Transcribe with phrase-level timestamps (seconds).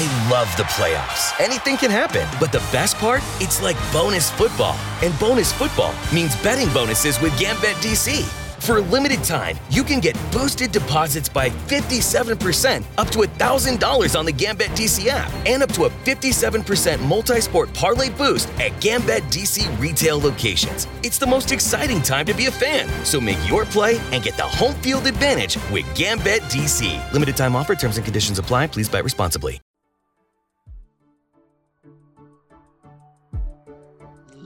[0.00, 1.34] I love the playoffs.
[1.40, 2.24] Anything can happen.
[2.38, 3.20] But the best part?
[3.40, 4.76] It's like bonus football.
[5.02, 8.22] And bonus football means betting bonuses with Gambit DC.
[8.60, 14.24] For a limited time, you can get boosted deposits by 57% up to $1,000 on
[14.24, 19.24] the Gambit DC app and up to a 57% multi sport parlay boost at Gambit
[19.34, 20.86] DC retail locations.
[21.02, 22.88] It's the most exciting time to be a fan.
[23.04, 27.12] So make your play and get the home field advantage with Gambit DC.
[27.12, 28.68] Limited time offer, terms and conditions apply.
[28.68, 29.60] Please bet responsibly.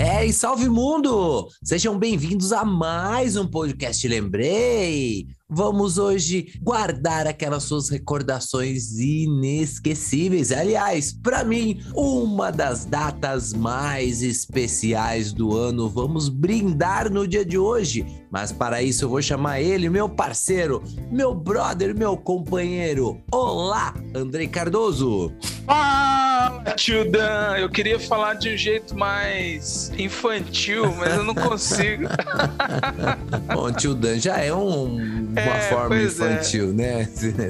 [0.00, 1.48] É, e salve mundo!
[1.60, 5.26] Sejam bem-vindos a mais um podcast Lembrei.
[5.50, 10.52] Vamos hoje guardar aquelas suas recordações inesquecíveis.
[10.52, 15.88] Aliás, para mim, uma das datas mais especiais do ano.
[15.88, 18.06] Vamos brindar no dia de hoje.
[18.30, 23.20] Mas para isso eu vou chamar ele, meu parceiro, meu brother, meu companheiro.
[23.32, 25.32] Olá, Andrei Cardoso.
[25.66, 26.37] Fala,
[26.76, 27.56] tio Dan!
[27.58, 32.04] Eu queria falar de um jeito mais infantil, mas eu não consigo.
[33.54, 34.96] Bom, tio Dan já é um-
[35.28, 36.04] uma É, forma é.
[36.04, 37.08] infantil, né?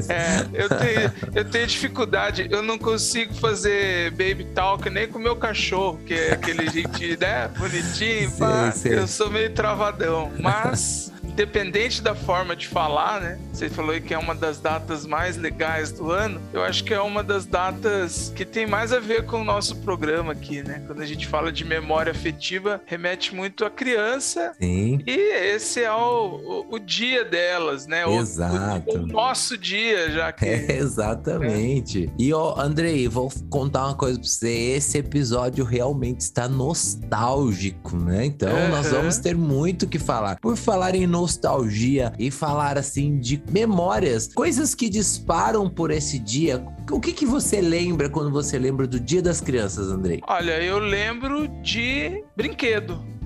[0.09, 5.23] É, eu tenho, eu tenho dificuldade, eu não consigo fazer baby talk nem com o
[5.23, 7.49] meu cachorro, que é aquele jeitinho, né?
[7.59, 8.73] Bonitinho, Sei, pá.
[8.73, 8.99] sei.
[8.99, 11.13] Eu sou meio travadão, mas.
[11.39, 13.39] Independente da forma de falar, né?
[13.53, 16.41] Você falou aí que é uma das datas mais legais do ano.
[16.53, 19.77] Eu acho que é uma das datas que tem mais a ver com o nosso
[19.77, 20.83] programa aqui, né?
[20.85, 25.13] Quando a gente fala de memória afetiva, remete muito à criança Sim, e
[25.55, 28.03] esse é o, o, o dia delas, né?
[28.17, 28.99] Exato.
[28.99, 30.45] O, o nosso dia, já que.
[30.45, 32.13] é, exatamente.
[32.19, 34.51] E ó, Andrei, vou contar uma coisa pra você.
[34.51, 38.25] Esse episódio realmente está nostálgico, né?
[38.25, 38.97] Então nós Aham.
[38.97, 40.41] vamos ter muito o que falar.
[40.41, 41.28] Por falar em nostalgia
[42.19, 46.65] e falar assim de memórias, coisas que disparam por esse dia.
[46.91, 50.21] O que que você lembra quando você lembra do Dia das Crianças, Andrei?
[50.27, 53.18] Olha, eu lembro de brinquedo.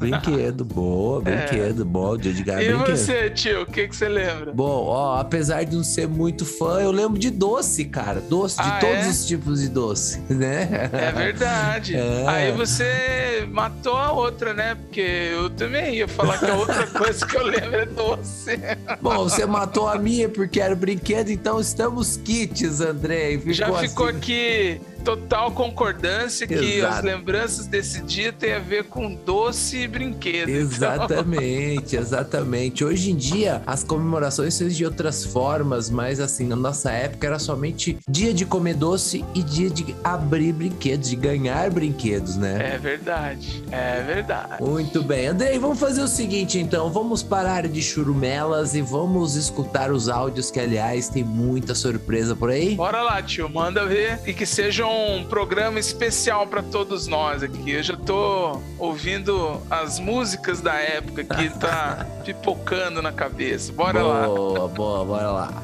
[0.00, 2.96] Brinquedo, boa, brinquedo, bom, dia de ganhar e É brinquedo.
[2.96, 4.52] você, tio, o que, que você lembra?
[4.52, 8.20] Bom, ó, apesar de não ser muito fã, eu lembro de doce, cara.
[8.20, 9.08] Doce, de Ah, todos é?
[9.08, 10.88] os tipos de doce, né?
[10.92, 11.94] É verdade.
[12.00, 12.24] É.
[12.26, 14.74] Aí você matou a outra, né?
[14.74, 18.58] Porque eu também ia falar que a outra coisa que eu lembro é doce.
[19.00, 23.38] Bom, você matou a minha porque era brinquedo, então estamos kits, Andrei.
[23.38, 24.16] Ficou Já ficou assim.
[24.18, 26.94] aqui total concordância que Exato.
[26.94, 30.48] as lembranças desse dia tem a ver com doce e brinquedo.
[30.48, 32.84] Então, Exatamente, exatamente.
[32.84, 37.38] Hoje em dia, as comemorações são de outras formas, mas assim, na nossa época era
[37.38, 42.74] somente dia de comer doce e dia de abrir brinquedos, de ganhar brinquedos, né?
[42.74, 44.62] É verdade, é verdade.
[44.62, 49.90] Muito bem, Andrei, vamos fazer o seguinte então, vamos parar de churumelas e vamos escutar
[49.90, 52.74] os áudios que aliás tem muita surpresa por aí.
[52.74, 57.72] Bora lá, tio, manda ver e que seja um programa especial pra todos nós aqui.
[57.72, 63.72] Eu já tô ouvindo as músicas da época que tá pipocando na cabeça.
[63.72, 64.26] Bora lá.
[64.26, 65.62] boa, boa, bora lá.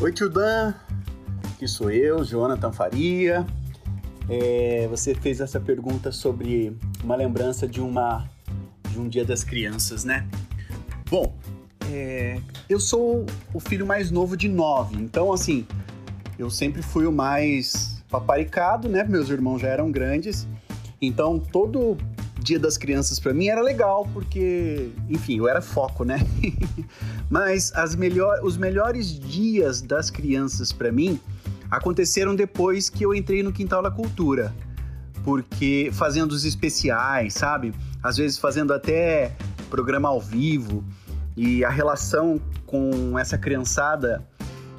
[0.00, 0.74] Oi, tio Dan.
[1.54, 3.44] Aqui sou eu, Jonathan Faria.
[4.28, 8.28] É, você fez essa pergunta sobre uma lembrança de uma
[8.90, 10.26] de um Dia das Crianças, né?
[11.10, 11.34] Bom,
[11.90, 12.38] é,
[12.68, 13.24] eu sou
[13.54, 15.66] o filho mais novo de nove, então assim,
[16.38, 19.04] eu sempre fui o mais paparicado, né?
[19.04, 20.46] Meus irmãos já eram grandes,
[21.00, 21.96] então todo
[22.40, 26.18] Dia das Crianças pra mim era legal porque, enfim, eu era foco, né?
[27.28, 31.18] Mas as melhor, os melhores dias das crianças pra mim
[31.70, 34.54] aconteceram depois que eu entrei no Quintal da Cultura.
[35.24, 37.74] Porque fazendo os especiais, sabe?
[38.02, 39.32] Às vezes fazendo até
[39.68, 40.84] programa ao vivo.
[41.36, 44.26] E a relação com essa criançada.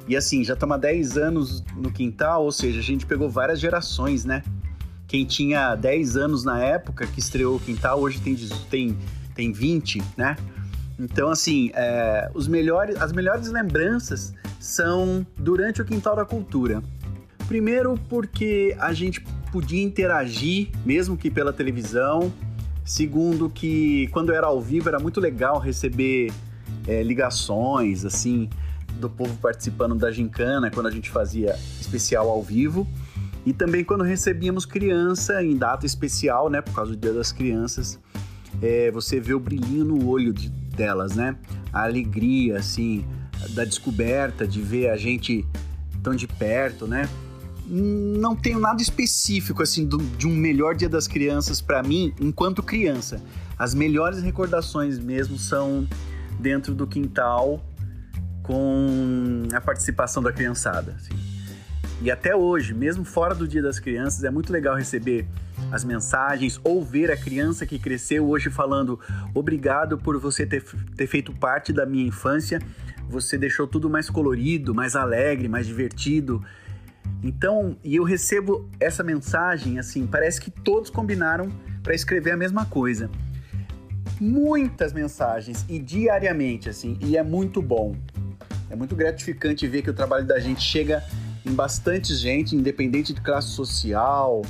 [0.06, 3.60] E assim, já estamos há 10 anos no quintal, ou seja, a gente pegou várias
[3.60, 4.42] gerações, né?
[5.06, 8.36] Quem tinha 10 anos na época que estreou o quintal, hoje tem,
[8.70, 8.98] tem,
[9.34, 10.36] tem 20, né?
[10.98, 16.82] Então, assim, é, os melhores, as melhores lembranças são durante o Quintal da Cultura.
[17.48, 19.20] Primeiro, porque a gente
[19.50, 22.32] podia interagir, mesmo que pela televisão.
[22.84, 26.32] Segundo, que quando era ao vivo era muito legal receber
[26.86, 28.48] é, ligações, assim,
[29.00, 32.86] do povo participando da gincana, quando a gente fazia especial ao vivo.
[33.46, 37.98] E também quando recebíamos criança em data especial, né, por causa do Dia das Crianças,
[38.60, 41.36] é, você vê o brilhinho no olho de, delas, né?
[41.72, 43.04] A alegria, assim,
[43.48, 45.46] da descoberta, de ver a gente
[46.02, 47.08] tão de perto, né?
[47.66, 52.62] Não tenho nada específico, assim, do, de um melhor Dia das Crianças para mim, enquanto
[52.62, 53.22] criança.
[53.56, 55.86] As melhores recordações mesmo são
[56.38, 57.64] dentro do quintal
[58.42, 61.14] com a participação da criançada, assim.
[62.02, 65.28] E até hoje, mesmo fora do Dia das Crianças, é muito legal receber
[65.70, 68.98] as mensagens ou ver a criança que cresceu hoje falando
[69.34, 70.64] obrigado por você ter,
[70.96, 72.58] ter feito parte da minha infância.
[73.10, 76.42] Você deixou tudo mais colorido, mais alegre, mais divertido.
[77.22, 81.50] Então, e eu recebo essa mensagem assim, parece que todos combinaram
[81.82, 83.10] para escrever a mesma coisa.
[84.20, 87.96] Muitas mensagens e diariamente assim, e é muito bom.
[88.70, 91.02] É muito gratificante ver que o trabalho da gente chega
[91.44, 94.42] em bastante gente, independente de classe social,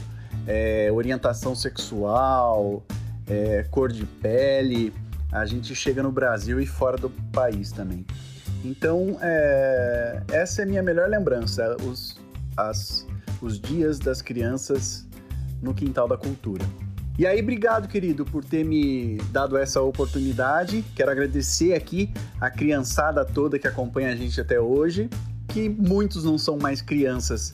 [0.46, 2.84] é, orientação sexual,
[3.26, 4.92] é, cor de pele.
[5.32, 8.04] A gente chega no Brasil e fora do país também.
[8.64, 12.18] Então, é, essa é a minha melhor lembrança, os,
[12.56, 13.06] as,
[13.40, 15.06] os dias das crianças
[15.62, 16.64] no quintal da cultura.
[17.18, 20.84] E aí, obrigado, querido, por ter me dado essa oportunidade.
[20.94, 22.10] Quero agradecer aqui
[22.40, 25.08] a criançada toda que acompanha a gente até hoje
[25.50, 27.52] que muitos não são mais crianças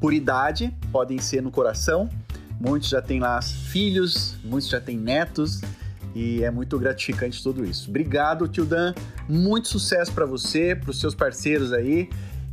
[0.00, 2.08] por idade, podem ser no coração.
[2.58, 5.60] Muitos já têm lá filhos, muitos já têm netos
[6.14, 7.88] e é muito gratificante tudo isso.
[7.88, 8.94] Obrigado, tio Dan.
[9.28, 12.08] Muito sucesso para você, para os seus parceiros aí.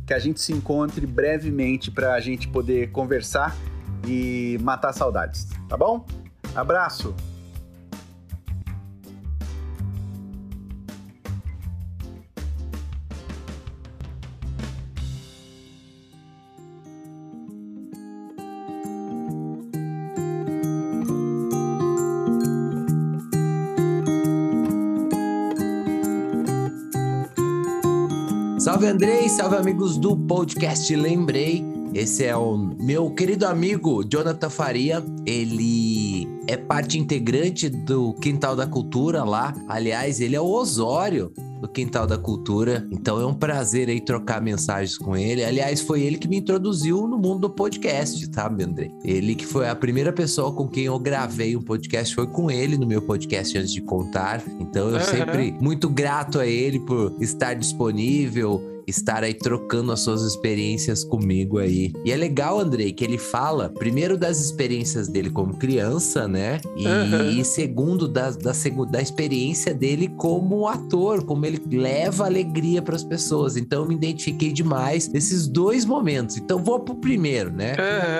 [0.06, 3.56] Que a gente se encontre brevemente para a gente poder conversar
[4.06, 6.04] e matar saudades, tá bom?
[6.54, 7.14] Abraço!
[28.80, 31.62] Salve Andrei, salve amigos do podcast Lembrei.
[31.92, 35.04] Esse é o meu querido amigo Jonathan Faria.
[35.26, 39.54] Ele é parte integrante do Quintal da Cultura lá.
[39.68, 41.30] Aliás, ele é o Osório
[41.60, 42.86] do Quintal da Cultura.
[42.90, 45.44] Então é um prazer aí trocar mensagens com ele.
[45.44, 48.90] Aliás, foi ele que me introduziu no mundo do podcast, sabe, André?
[49.04, 52.76] Ele que foi a primeira pessoa com quem eu gravei um podcast, foi com ele
[52.76, 54.42] no meu podcast antes de contar.
[54.58, 55.04] Então eu uhum.
[55.04, 61.58] sempre muito grato a ele por estar disponível, estar aí trocando as suas experiências comigo
[61.58, 61.92] aí.
[62.04, 66.60] E é legal, Andrei, que ele fala, primeiro, das experiências dele como criança, né?
[66.76, 67.44] E, uhum.
[67.44, 68.52] segundo, da, da,
[68.90, 73.56] da experiência dele como ator, como ele leva alegria para as pessoas.
[73.56, 76.36] Então, eu me identifiquei demais nesses dois momentos.
[76.36, 77.74] Então, vou pro primeiro, né?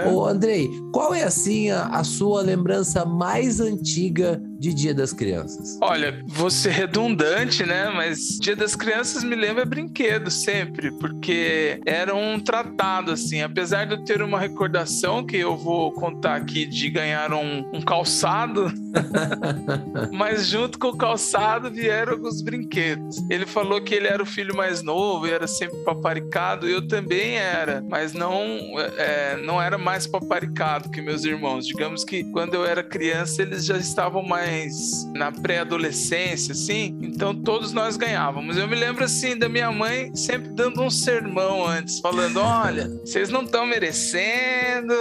[0.07, 0.15] Uhum.
[0.15, 5.79] Ô, Andrei, qual é, assim, a, a sua lembrança mais antiga de Dia das Crianças?
[5.81, 7.91] Olha, vou ser redundante, né?
[7.95, 13.41] Mas Dia das Crianças me lembra brinquedo sempre, porque era um tratado, assim.
[13.41, 17.81] Apesar de eu ter uma recordação que eu vou contar aqui de ganhar um, um
[17.81, 18.71] calçado,
[20.13, 23.17] mas junto com o calçado vieram alguns brinquedos.
[23.31, 26.69] Ele falou que ele era o filho mais novo e era sempre paparicado.
[26.69, 28.45] Eu também era, mas não,
[28.99, 31.67] é, não era mais paparicado que meus irmãos.
[31.67, 34.50] Digamos que quando eu era criança, eles já estavam mais
[35.15, 38.57] na pré-adolescência, assim, então todos nós ganhávamos.
[38.57, 43.29] Eu me lembro, assim, da minha mãe sempre dando um sermão antes, falando: olha, vocês
[43.29, 44.95] não estão merecendo,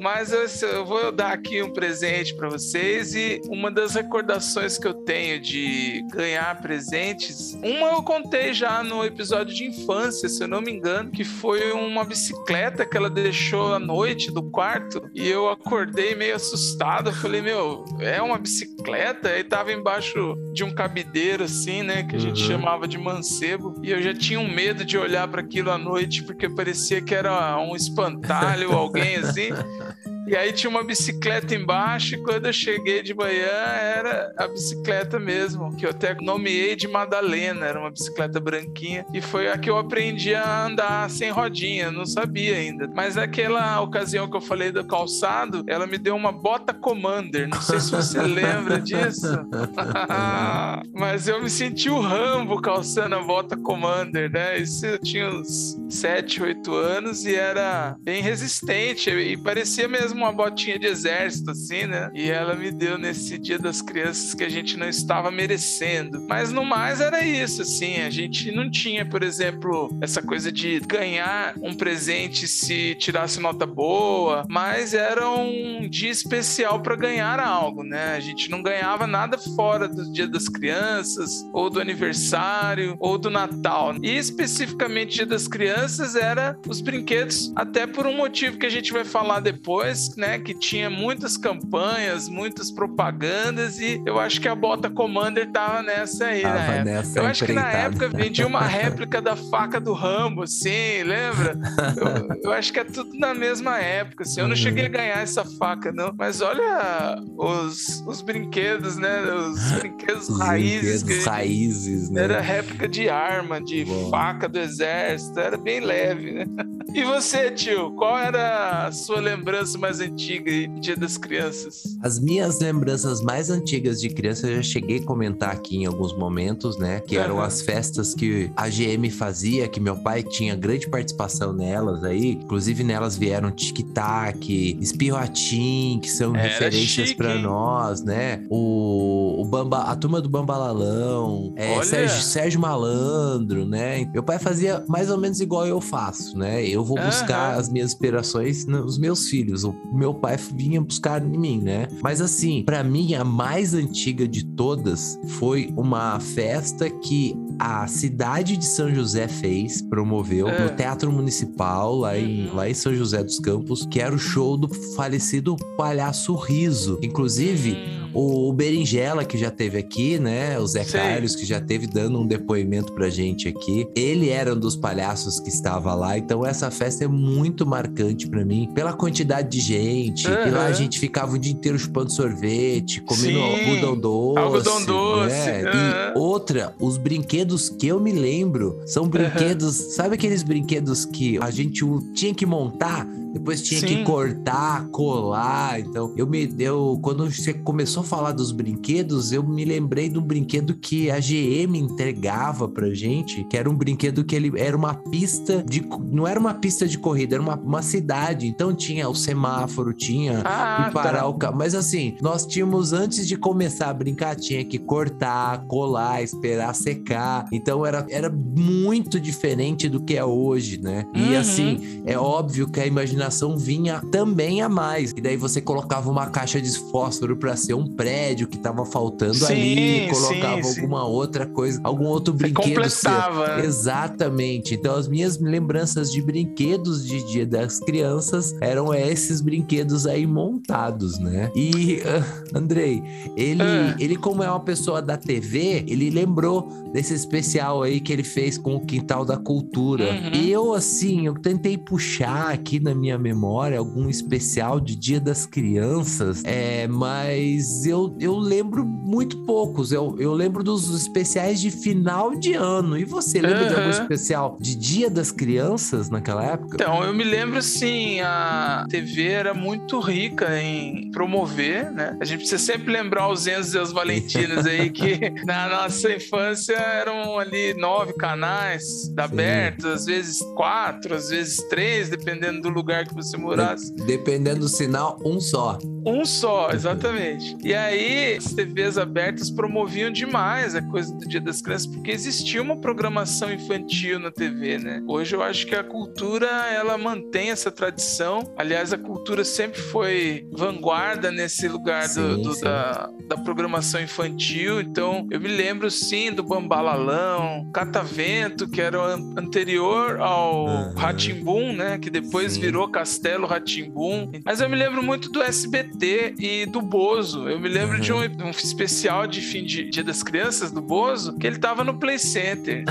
[0.00, 3.14] mas eu, eu vou dar aqui um presente para vocês.
[3.14, 9.04] E uma das recordações que eu tenho de ganhar presentes, uma eu contei já no
[9.04, 13.74] episódio de infância, se eu não me engano, que foi uma bicicleta que ela deixou
[13.74, 17.10] à noite do quarto e eu acordei meio assustado.
[17.10, 22.02] Eu falei: meu, é uma bicicleta bicicleta e tava embaixo de um cabideiro, assim, né?
[22.02, 22.48] Que a gente uhum.
[22.48, 23.74] chamava de mancebo.
[23.82, 27.14] E eu já tinha um medo de olhar para aquilo à noite, porque parecia que
[27.14, 29.50] era um espantalho, alguém assim.
[30.26, 35.20] E aí tinha uma bicicleta embaixo, e quando eu cheguei de manhã, era a bicicleta
[35.20, 39.70] mesmo, que eu até nomeei de Madalena, era uma bicicleta branquinha, e foi a que
[39.70, 42.90] eu aprendi a andar sem rodinha, não sabia ainda.
[42.92, 47.60] Mas naquela ocasião que eu falei do calçado, ela me deu uma bota Commander, não
[47.62, 49.28] sei se você lembra disso.
[50.92, 54.58] Mas eu me senti o Rambo calçando a bota Commander, né?
[54.58, 60.32] Isso eu tinha uns 7, 8 anos e era bem resistente, e parecia mesmo uma
[60.32, 62.10] botinha de exército, assim, né?
[62.14, 66.24] E ela me deu nesse Dia das Crianças que a gente não estava merecendo.
[66.28, 68.00] Mas no mais era isso, assim.
[68.02, 73.66] A gente não tinha, por exemplo, essa coisa de ganhar um presente se tirasse nota
[73.66, 78.14] boa, mas era um dia especial para ganhar algo, né?
[78.14, 83.30] A gente não ganhava nada fora do Dia das Crianças, ou do aniversário, ou do
[83.30, 83.94] Natal.
[84.02, 88.92] E especificamente Dia das Crianças era os brinquedos, até por um motivo que a gente
[88.92, 90.38] vai falar depois, né?
[90.38, 96.26] Que tinha muitas campanhas, muitas propagandas, e eu acho que a bota Commander tava nessa
[96.26, 96.84] aí, Tava época.
[96.84, 101.56] nessa Eu acho que na época vendia uma réplica da faca do Rambo, assim, lembra?
[101.96, 104.40] Eu, eu acho que é tudo na mesma época, assim.
[104.40, 104.62] Eu não Uhum.
[104.62, 106.12] cheguei a ganhar essa faca, não.
[106.16, 109.22] Mas olha os, os brinquedos, né?
[109.32, 111.02] Os brinquedos Os raízes.
[111.02, 112.22] brinquedos que- raízes, né?
[112.24, 114.10] Era réplica de arma, de Bom.
[114.10, 116.44] faca do exército, era bem leve, né?
[116.94, 121.96] E você, tio, qual era a sua lembrança mais antiga aí, do Dia das Crianças?
[122.02, 126.16] As minhas lembranças mais antigas de criança, eu já cheguei a comentar aqui em alguns
[126.16, 127.00] momentos, né?
[127.00, 132.04] Que eram as festas que a GM fazia, que meu pai tinha grande participação nelas
[132.04, 132.32] aí.
[132.32, 137.42] Inclusive, nelas vieram tic-tac, espirratim, que são Era referências hein?
[137.42, 138.44] nós, né?
[138.50, 141.82] O, o Bamba, a turma do Bambalalão, é!
[141.82, 144.04] Sérgio, Sérgio Malandro, né?
[144.12, 146.66] Meu pai fazia mais ou menos igual eu faço, né?
[146.66, 147.60] Eu vou buscar Aham.
[147.60, 149.64] as minhas inspirações nos meus filhos.
[149.64, 151.88] O meu pai vinha buscar em mim, né?
[152.02, 158.56] Mas assim, pra mim a mais antiga de todas foi uma festa que a cidade
[158.56, 160.64] de São José fez, promoveu É.
[160.64, 162.54] no Teatro Municipal lá em, Uhum.
[162.54, 166.98] lá em São José dos Campos, que era o show do falecido palhaço Riso.
[167.02, 168.05] Inclusive, Hum.
[168.16, 170.58] O Berinjela, que já teve aqui, né?
[170.58, 170.98] O Zé Sei.
[170.98, 173.86] Carlos, que já teve dando um depoimento pra gente aqui.
[173.94, 176.16] Ele era um dos palhaços que estava lá.
[176.16, 178.70] Então, essa festa é muito marcante pra mim.
[178.74, 180.26] Pela quantidade de gente.
[180.26, 180.48] Aham.
[180.48, 183.68] E lá a gente ficava o dia inteiro chupando sorvete, comendo Sim.
[183.68, 184.38] algodão doce.
[184.38, 185.62] Algodão doce, né?
[185.64, 186.12] aham.
[186.14, 189.94] E outra, os brinquedos que eu me lembro são brinquedos...
[189.94, 193.06] Sabe aqueles brinquedos que a gente tinha que montar?
[193.32, 194.04] Depois tinha que Sim.
[194.04, 195.78] cortar, colar.
[195.78, 196.98] Então, eu me deu.
[197.02, 201.18] Quando você começou a falar dos brinquedos, eu me lembrei de um brinquedo que a
[201.18, 205.86] GM entregava pra gente, que era um brinquedo que ele era uma pista de.
[206.10, 208.46] Não era uma pista de corrida, era uma, uma cidade.
[208.46, 211.26] Então tinha o semáforo, tinha Ah, e parar tá.
[211.26, 211.56] o carro.
[211.56, 217.46] Mas assim, nós tínhamos, antes de começar a brincar, tinha que cortar, colar, esperar secar.
[217.52, 221.04] Então era, era muito diferente do que é hoje, né?
[221.14, 221.38] E Uhum.
[221.40, 225.12] assim, é óbvio que a imaginação vinha também a mais.
[225.16, 229.34] E daí você colocava uma caixa de fósforo pra ser um prédio que tava faltando
[229.34, 230.80] Sim, ali, colocava sim, sim.
[230.80, 233.10] alguma outra coisa, algum outro Você brinquedo seu.
[233.10, 233.56] completava.
[233.56, 233.64] né?
[233.66, 234.74] Exatamente.
[234.74, 241.18] Então, as minhas lembranças de brinquedos de Dia das Crianças eram esses brinquedos aí montados,
[241.18, 241.50] né?
[241.56, 243.02] E, ah, Andrei,
[243.36, 243.96] ele, Ah.
[243.98, 248.56] ele, como é uma pessoa da TV, ele lembrou desse especial aí que ele fez
[248.58, 250.04] com o Quintal da Cultura.
[250.04, 250.42] Uhum.
[250.46, 256.42] Eu, assim, eu tentei puxar aqui na minha memória algum especial de Dia das Crianças,
[256.44, 259.92] é, mas eu, eu lembro muito poucos.
[259.92, 262.96] Eu, eu lembro dos especiais de final de ano.
[262.96, 266.76] E você lembra de algum especial de Dia das Crianças naquela época?
[266.80, 272.16] Então, eu me lembro assim, a TV era muito rica em promover, né?
[272.20, 276.74] A gente precisa sempre lembrar os Enzos e os Valentinos aí, que na nossa infância
[276.74, 283.14] eram ali nove canais abertos, às vezes quatro, às vezes três, dependendo do lugar que
[283.14, 283.92] você morasse.
[283.94, 285.78] Dependendo do sinal, um só.
[286.06, 287.56] Um só, exatamente.
[287.66, 292.62] E aí, as TVs abertas promoviam demais a coisa do Dia das Crianças, porque existia
[292.62, 295.02] uma programação infantil na TV, né?
[295.04, 298.54] Hoje eu acho que a cultura, ela mantém essa tradição.
[298.56, 302.64] Aliás, a cultura sempre foi vanguarda nesse lugar do, Sim, do- sim.
[302.64, 304.80] Da, da programação infantil.
[304.80, 308.96] Então, eu me lembro, sim, do Bambalalão, Catavento, que era
[309.36, 310.94] anterior ao Aham.
[310.96, 311.98] Ratimbum, né?
[311.98, 312.60] Que depois Sim.
[312.60, 314.30] virou Castelo Ratimbum.
[314.44, 317.48] Mas eu me lembro muito do SBT e do Bozo.
[317.48, 320.80] Eu me lembro de, um, de um especial de fim de Dia das Crianças do
[320.80, 322.84] Bozo, que ele tava no Play Center.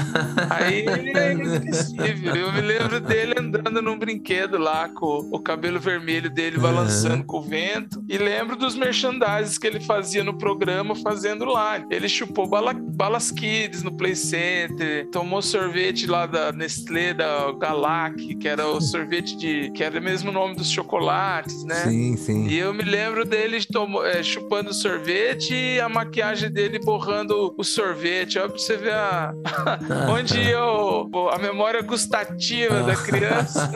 [0.49, 2.35] Aí é inesquecível.
[2.35, 7.37] Eu me lembro dele andando num brinquedo lá com o cabelo vermelho dele balançando com
[7.37, 8.03] o vento.
[8.07, 11.83] E lembro dos merchandises que ele fazia no programa fazendo lá.
[11.89, 18.35] Ele chupou bala, balas Kids no Play Center, tomou sorvete lá da Nestlé, da Galac,
[18.35, 19.71] que era o sorvete de.
[19.71, 21.75] que era mesmo o nome dos chocolates, né?
[21.75, 22.47] Sim, sim.
[22.47, 27.53] E eu me lembro dele tomo, é, chupando chupando sorvete e a maquiagem dele borrando
[27.57, 28.39] o sorvete.
[28.39, 29.33] Ó, pra você ver a...
[30.09, 31.09] onde eu...
[31.31, 33.69] a memória gustativa da criança.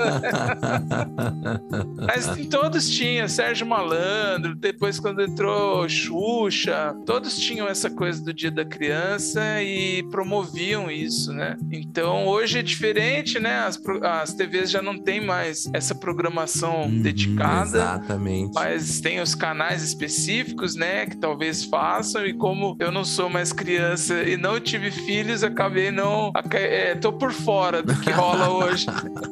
[2.08, 8.52] Mas todos tinham, Sérgio Malandro, depois quando entrou Xuxa, todos tinham essa coisa do Dia
[8.52, 11.58] da Criança e promoviam isso, né?
[11.72, 13.60] Então hoje é diferente, né?
[13.60, 17.68] As, as TVs já não tem mais essa programação Uhum, dedicada.
[17.68, 18.54] Exatamente.
[18.54, 23.52] Mas tem os canais específicos, né, que talvez façam, e como eu não sou mais
[23.52, 26.32] criança e não tive filhos, acabei não.
[26.52, 28.86] É, tô por fora do que rola hoje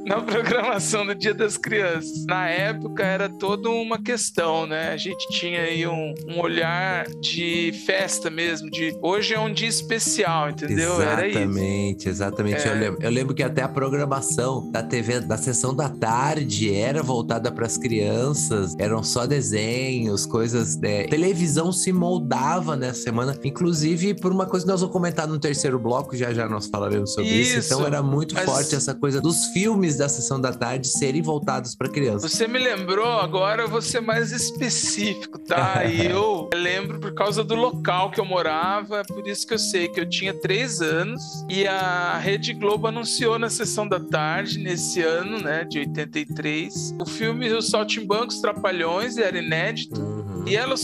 [0.05, 2.25] na programação do Dia das Crianças.
[2.25, 4.91] Na época era toda uma questão, né?
[4.91, 9.67] A gente tinha aí um, um olhar de festa mesmo, de hoje é um dia
[9.67, 11.01] especial, entendeu?
[11.01, 11.37] Era isso.
[11.37, 12.67] Exatamente, exatamente.
[12.67, 12.71] É.
[12.71, 17.01] Eu, lembro, eu lembro que até a programação da TV, da sessão da tarde, era
[17.03, 20.77] voltada para as crianças, eram só desenhos, coisas.
[20.77, 21.05] né?
[21.27, 25.77] Televisão se moldava nessa semana, inclusive por uma coisa que nós vamos comentar no terceiro
[25.77, 27.59] bloco, já já nós falaremos sobre isso.
[27.59, 31.21] Isso, Então era muito mas- forte essa coisa dos filmes da sessão da tarde serem
[31.21, 32.31] voltados para crianças.
[32.31, 35.83] Você me lembrou, agora eu vou ser mais específico, tá?
[35.83, 39.89] E eu lembro por causa do local que eu morava, por isso que eu sei
[39.89, 45.01] que eu tinha três anos e a Rede Globo anunciou na sessão da tarde, nesse
[45.01, 49.99] ano, né, de 83, o filme Os Saltimbancos Trapalhões, era inédito.
[50.01, 50.27] Uhum.
[50.47, 50.77] Yellow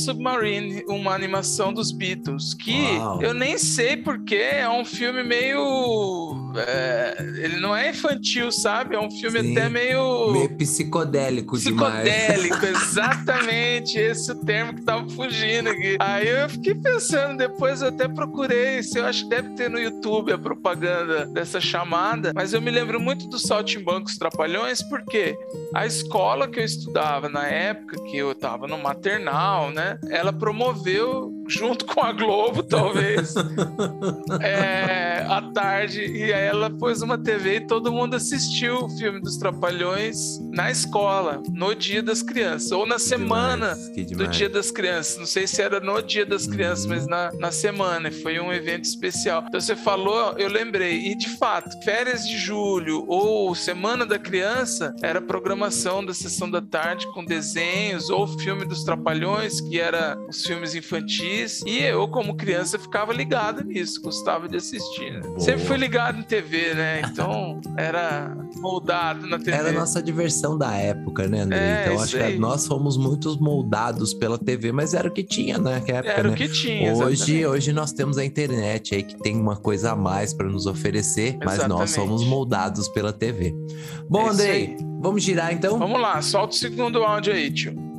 [0.87, 3.21] Uma animação dos Beatles, que Uau.
[3.21, 6.42] eu nem sei porque é um filme meio.
[6.59, 8.95] É, ele não é infantil, sabe?
[8.95, 9.51] É um filme Sim.
[9.51, 10.31] até meio.
[10.31, 12.09] Meio psicodélico, demais.
[12.09, 13.97] Psicodélico, exatamente.
[13.97, 15.97] Esse é o termo que tava fugindo aqui.
[15.99, 18.83] Aí eu fiquei pensando, depois eu até procurei.
[18.83, 22.31] Se eu acho que deve ter no YouTube a propaganda dessa chamada.
[22.33, 25.35] Mas eu me lembro muito dos Saltimbancos Trapalhões, porque
[25.73, 29.97] a escola que eu estudava na época, que eu tava no maternal, né?
[30.09, 33.33] Ela promoveu, junto com a Globo, talvez,
[34.41, 36.01] é, à tarde.
[36.05, 40.71] E aí ela pôs uma TV e todo mundo assistiu o filme dos Trapalhões na
[40.71, 44.27] escola, no Dia das Crianças, ou na semana Demais, que do.
[44.27, 45.17] Dia das Crianças.
[45.17, 46.89] Não sei se era no Dia das Crianças, Uhum.
[46.91, 48.11] mas na, na semana.
[48.11, 49.43] Foi um evento especial.
[49.47, 51.07] Então você falou, eu lembrei.
[51.07, 56.61] E de fato, férias de julho ou Semana da Criança era programação da sessão da
[56.61, 61.32] tarde com desenhos ou filme dos Trapalhões, que era os filmes infantis.
[61.65, 65.11] E eu, como criança, ficava ligado nisso, gostava de assistir.
[65.13, 65.21] né?
[65.39, 67.01] Sempre fui ligado em TV, né?
[67.09, 69.51] Então era moldado na TV.
[69.51, 71.57] Era a nossa diversão da época, né, André?
[71.57, 72.37] É, então acho que aí.
[72.39, 76.27] nós fomos muitos moldados pela TV, mas era o que tinha né, naquela época, Era
[76.29, 76.33] né?
[76.33, 76.93] o que tinha.
[76.93, 77.45] Hoje, exatamente.
[77.45, 81.37] hoje nós temos a internet aí que tem uma coisa a mais para nos oferecer,
[81.43, 81.91] mas nós Exatamente.
[81.91, 83.53] somos moldados pela TV.
[84.09, 85.77] Bom, É Andrei, vamos girar então?
[85.79, 87.92] Vamos lá, solta o segundo áudio aí, tio.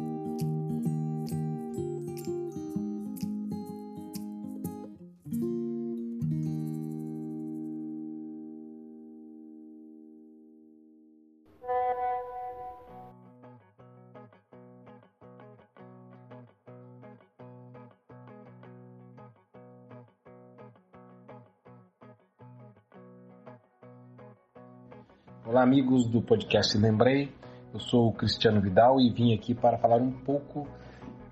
[25.46, 27.32] Olá, amigos do podcast Lembrei.
[27.72, 30.66] Eu sou o Cristiano Vidal e vim aqui para falar um pouco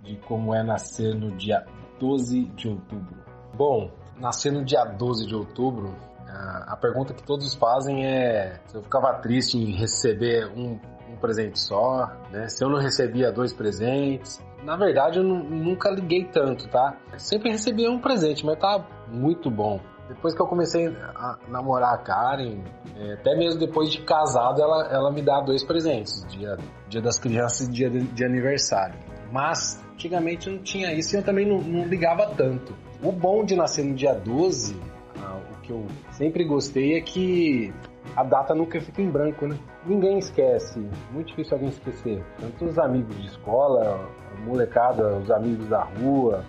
[0.03, 1.64] de como é nascer no dia
[1.98, 3.16] 12 de outubro.
[3.55, 5.94] Bom, nascer no dia 12 de outubro,
[6.27, 10.79] a pergunta que todos fazem é se eu ficava triste em receber um,
[11.11, 12.48] um presente só, né?
[12.48, 14.42] Se eu não recebia dois presentes.
[14.64, 16.96] Na verdade, eu nu- nunca liguei tanto, tá?
[17.18, 19.81] Sempre recebia um presente, mas tá muito bom.
[20.14, 22.61] Depois que eu comecei a namorar a Karen,
[22.96, 26.57] é, até mesmo depois de casado, ela, ela me dá dois presentes: dia,
[26.88, 28.94] dia das crianças e dia de, de aniversário.
[29.33, 32.75] Mas antigamente não tinha isso e eu também não, não ligava tanto.
[33.03, 34.77] O bom de nascer no dia 12,
[35.18, 37.72] ah, o que eu sempre gostei é que
[38.14, 39.57] a data nunca fica em branco, né?
[39.87, 40.79] Ninguém esquece,
[41.11, 42.22] muito difícil alguém esquecer.
[42.38, 46.44] Tanto os amigos de escola, a molecada, os amigos da rua,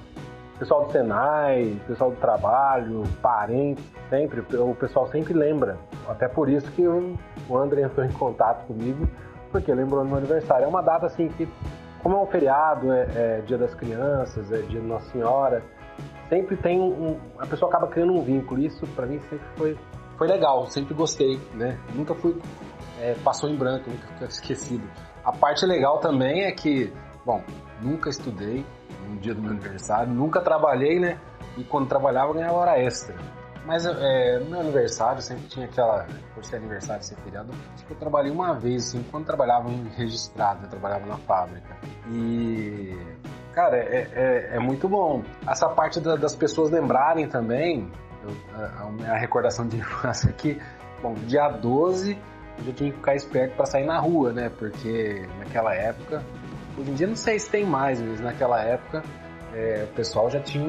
[0.60, 5.78] pessoal do Senai, pessoal do trabalho, parentes, sempre, o pessoal sempre lembra.
[6.08, 9.08] Até por isso que o André entrou em contato comigo,
[9.52, 10.66] porque lembrou meu aniversário.
[10.66, 11.48] É uma data assim que,
[12.02, 15.64] como é um feriado, é, é dia das crianças, é dia de Nossa Senhora,
[16.30, 17.20] sempre tem um.
[17.38, 18.62] a pessoa acaba criando um vínculo.
[18.62, 19.78] Isso pra mim sempre foi,
[20.18, 21.80] foi legal, sempre gostei, né?
[21.94, 22.40] Nunca fui.
[23.02, 24.84] é, passou em branco, nunca fica esquecido.
[25.24, 26.92] A parte legal também é que,
[27.26, 27.42] bom,
[27.82, 28.66] nunca estudei
[29.10, 31.18] no dia do meu aniversário, nunca trabalhei, né?
[31.58, 33.16] E quando trabalhava ganhava hora extra.
[33.66, 37.94] Mas é, no meu aniversário sempre tinha aquela, por ser aniversário, ser feriado, acho que
[37.94, 41.78] eu trabalhei uma vez, assim, quando trabalhava em registrado, eu trabalhava na fábrica.
[42.12, 42.98] E
[43.54, 45.22] Cara, é, é, é muito bom.
[45.48, 47.88] Essa parte da- das pessoas lembrarem também,
[48.24, 50.60] eu- a, a minha recordação de infância aqui,
[51.04, 52.18] bom, dia 12
[52.58, 54.50] eu já tinha que ficar esperto para sair na rua, né?
[54.58, 56.24] Porque naquela época,
[56.78, 59.04] hoje em dia não sei se tem mais, mas naquela época
[59.54, 60.66] é, o pessoal já tinha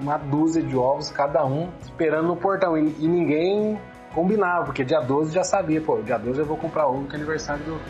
[0.00, 3.78] uma dúzia de ovos cada um esperando no portão e, e ninguém
[4.14, 7.18] combinava, porque dia 12 já sabia, pô, dia 12 eu vou comprar ovo que é
[7.18, 7.80] aniversário do,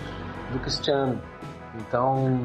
[0.53, 1.20] do Cristiano.
[1.77, 2.40] Então,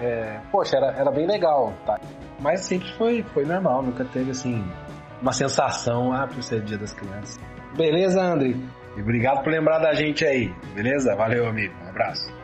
[0.00, 1.98] é, poxa, era, era bem legal, tá?
[2.40, 4.64] Mas sempre foi, foi normal, nunca teve assim
[5.22, 7.38] uma sensação, ah, por ser dia das crianças.
[7.76, 8.54] Beleza, André?
[8.96, 11.14] E obrigado por lembrar da gente aí, beleza?
[11.16, 11.74] Valeu, amigo.
[11.84, 12.43] Um abraço.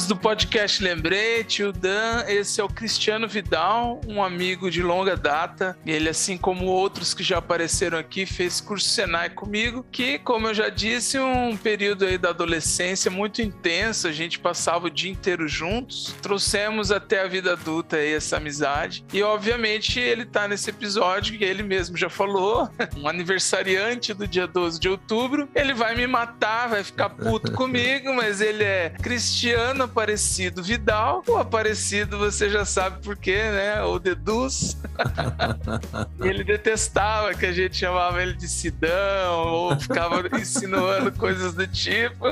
[0.00, 5.16] Amigos do podcast Lembrei, tio Dan, esse é o Cristiano Vidal, um amigo de longa
[5.16, 5.76] data.
[5.84, 10.54] Ele, assim como outros que já apareceram aqui, fez curso Senai comigo, que, como eu
[10.54, 15.48] já disse, um período aí da adolescência muito intenso, a gente passava o dia inteiro
[15.48, 19.04] juntos, trouxemos até a vida adulta aí essa amizade.
[19.12, 24.46] E obviamente ele tá nesse episódio que ele mesmo já falou, um aniversariante do dia
[24.46, 25.48] 12 de outubro.
[25.54, 31.22] Ele vai me matar, vai ficar puto comigo, mas ele é Cristiano Aparecido Vidal.
[31.26, 33.82] O Aparecido você já sabe por quê, né?
[33.82, 34.76] Ou deduz.
[36.20, 42.26] ele detestava que a gente chamava ele de Sidão ou ficava insinuando coisas do tipo.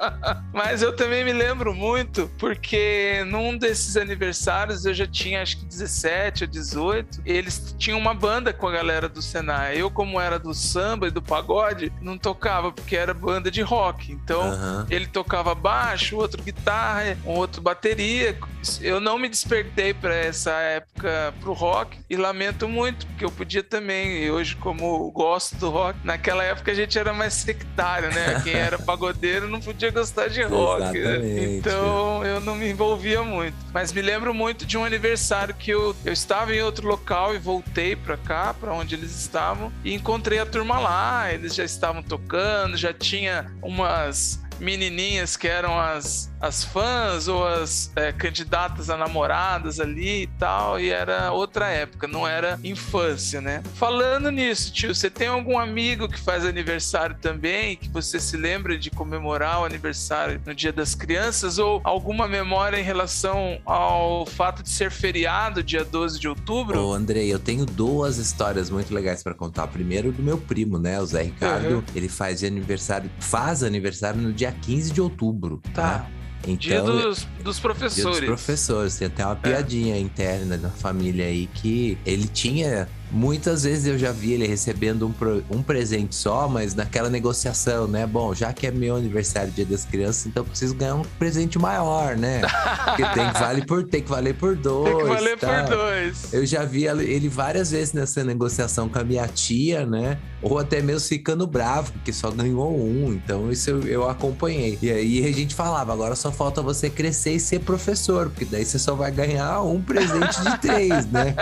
[0.52, 5.66] Mas eu também me lembro muito porque num desses aniversários eu já tinha acho que
[5.66, 7.22] 17 ou 18.
[7.24, 9.80] Eles tinham uma banda com a galera do Senai.
[9.80, 14.12] Eu, como era do samba e do pagode, não tocava porque era banda de rock.
[14.12, 14.86] Então Aham.
[14.90, 18.36] ele tocava baixo, outro guitarra, um outro bateria.
[18.80, 23.62] Eu não me despertei para essa época pro rock e lamento muito, porque eu podia
[23.62, 24.24] também.
[24.24, 28.40] E hoje, como gosto do rock, naquela época a gente era mais sectário, né?
[28.44, 30.98] Quem era pagodeiro não podia gostar de rock.
[30.98, 31.56] né?
[31.56, 33.56] Então eu não me envolvia muito.
[33.72, 37.38] Mas me lembro muito de um aniversário que eu, eu estava em outro local e
[37.38, 41.32] voltei para cá, para onde eles estavam, e encontrei a turma lá.
[41.32, 47.92] Eles já estavam tocando, já tinha umas menininhas que eram as, as fãs ou as
[47.94, 53.62] é, candidatas a namoradas ali e tal, e era outra época, não era infância, né?
[53.74, 58.76] Falando nisso, tio, você tem algum amigo que faz aniversário também, que você se lembra
[58.76, 64.64] de comemorar o aniversário no Dia das Crianças, ou alguma memória em relação ao fato
[64.64, 66.76] de ser feriado, dia 12 de outubro?
[66.80, 69.68] Ô, Andrei, eu tenho duas histórias muito legais pra contar.
[69.68, 71.00] Primeiro do meu primo, né?
[71.00, 71.76] O Zé Ricardo.
[71.76, 71.82] Uhum.
[71.94, 75.62] Ele faz aniversário, faz aniversário no dia 15 de outubro.
[75.72, 75.98] Tá.
[75.98, 76.22] Né?
[76.44, 78.24] Então, Dia dos, dos Dia dos professores.
[78.26, 78.96] professores.
[78.96, 82.88] Tem até uma piadinha interna na família aí que ele tinha.
[83.12, 87.86] Muitas vezes eu já vi ele recebendo um, pro- um presente só, mas naquela negociação,
[87.86, 88.06] né?
[88.06, 91.58] Bom, já que é meu aniversário, dia das crianças, então eu preciso ganhar um presente
[91.58, 92.40] maior, né?
[92.86, 94.82] Porque tem que, vale por, tem que valer por dois.
[94.92, 95.64] Tem que valer tá?
[95.64, 96.32] por dois.
[96.32, 100.18] Eu já vi ele várias vezes nessa negociação com a minha tia, né?
[100.40, 103.12] Ou até mesmo ficando bravo, porque só ganhou um.
[103.12, 104.78] Então, isso eu, eu acompanhei.
[104.82, 108.64] E aí a gente falava: agora só falta você crescer e ser professor, porque daí
[108.64, 111.34] você só vai ganhar um presente de três, né?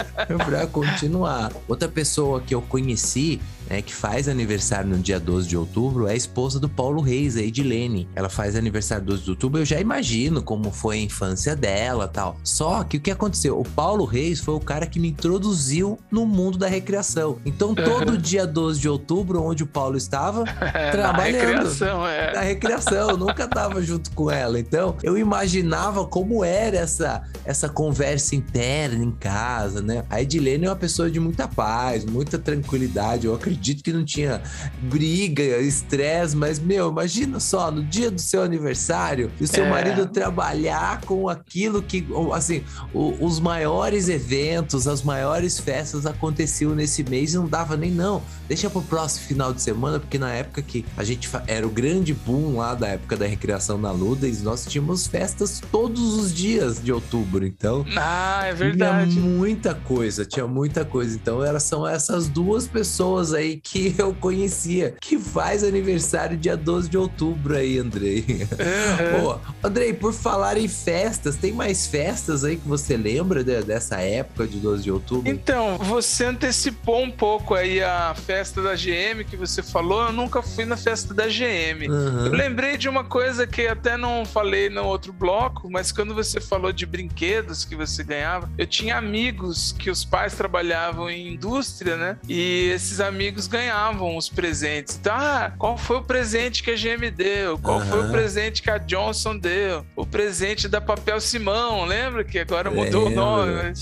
[0.45, 1.51] pra continuar.
[1.69, 3.41] Outra pessoa que eu conheci.
[3.71, 7.37] Né, que faz aniversário no dia 12 de outubro é a esposa do Paulo Reis,
[7.37, 8.09] a Edilene.
[8.17, 12.37] Ela faz aniversário 12 de outubro, eu já imagino como foi a infância dela tal.
[12.43, 13.61] Só que o que aconteceu?
[13.61, 17.39] O Paulo Reis foi o cara que me introduziu no mundo da recreação.
[17.47, 20.43] Então, todo dia 12 de outubro, onde o Paulo estava,
[20.91, 21.13] trabalhando.
[21.13, 22.35] Na recreação, é.
[22.35, 24.59] na recreação, eu nunca tava junto com ela.
[24.59, 30.05] Então, eu imaginava como era essa, essa conversa interna em casa, né?
[30.11, 33.29] A Edilene é uma pessoa de muita paz, muita tranquilidade.
[33.29, 34.43] Eu acredito que não tinha
[34.83, 39.71] briga, estresse, mas, meu, imagina só, no dia do seu aniversário, e o seu É.
[39.71, 47.03] marido trabalhar com aquilo que, assim, o- os maiores eventos, as maiores festas aconteciam nesse
[47.05, 48.23] mês e não dava nem não.
[48.49, 52.13] Deixa pro próximo final de semana, porque na época que a gente era o grande
[52.15, 56.93] boom lá da época da recreação na Ludas, nós tínhamos festas todos os dias de
[56.93, 59.13] outubro, então Ah, é verdade.
[59.13, 61.15] tinha muita coisa, tinha muita coisa.
[61.15, 66.57] Então, eram, são essas duas pessoas aí aí que eu conhecia, que faz aniversário dia
[66.57, 68.25] 12 de outubro aí, Andrei.
[68.29, 69.21] Uhum.
[69.21, 74.01] Pô, Andrei, por falar em festas, tem mais festas aí que você lembra de- dessa
[74.01, 75.31] época de 12 de outubro?
[75.31, 80.03] Então, você antecipou um pouco aí a festa da GM que você falou.
[80.05, 81.87] Eu nunca fui na festa da GM.
[81.89, 82.27] Aham.
[82.27, 86.41] Eu lembrei de uma coisa que até não falei no outro bloco, mas quando você
[86.41, 91.97] falou de brinquedos que você ganhava, eu tinha amigos que os pais trabalhavam em indústria,
[91.97, 92.17] né?
[92.29, 94.97] E esses amigos ganhavam os presentes.
[95.01, 97.59] Então, ah, qual foi o presente que a GM deu?
[97.59, 99.85] Qual foi o presente que a Johnson deu?
[99.97, 103.53] O presente da Papel Simão, lembra que agora mudou o nome?
[103.55, 103.73] né?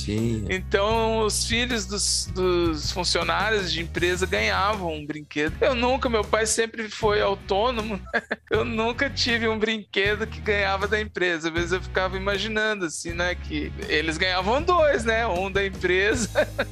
[0.51, 5.55] Então, os filhos dos, dos funcionários de empresa ganhavam um brinquedo.
[5.61, 8.01] Eu nunca, meu pai sempre foi autônomo,
[8.51, 11.49] eu nunca tive um brinquedo que ganhava da empresa.
[11.49, 15.27] Às vezes eu ficava imaginando, assim, né, que eles ganhavam dois, né?
[15.27, 16.29] Um da empresa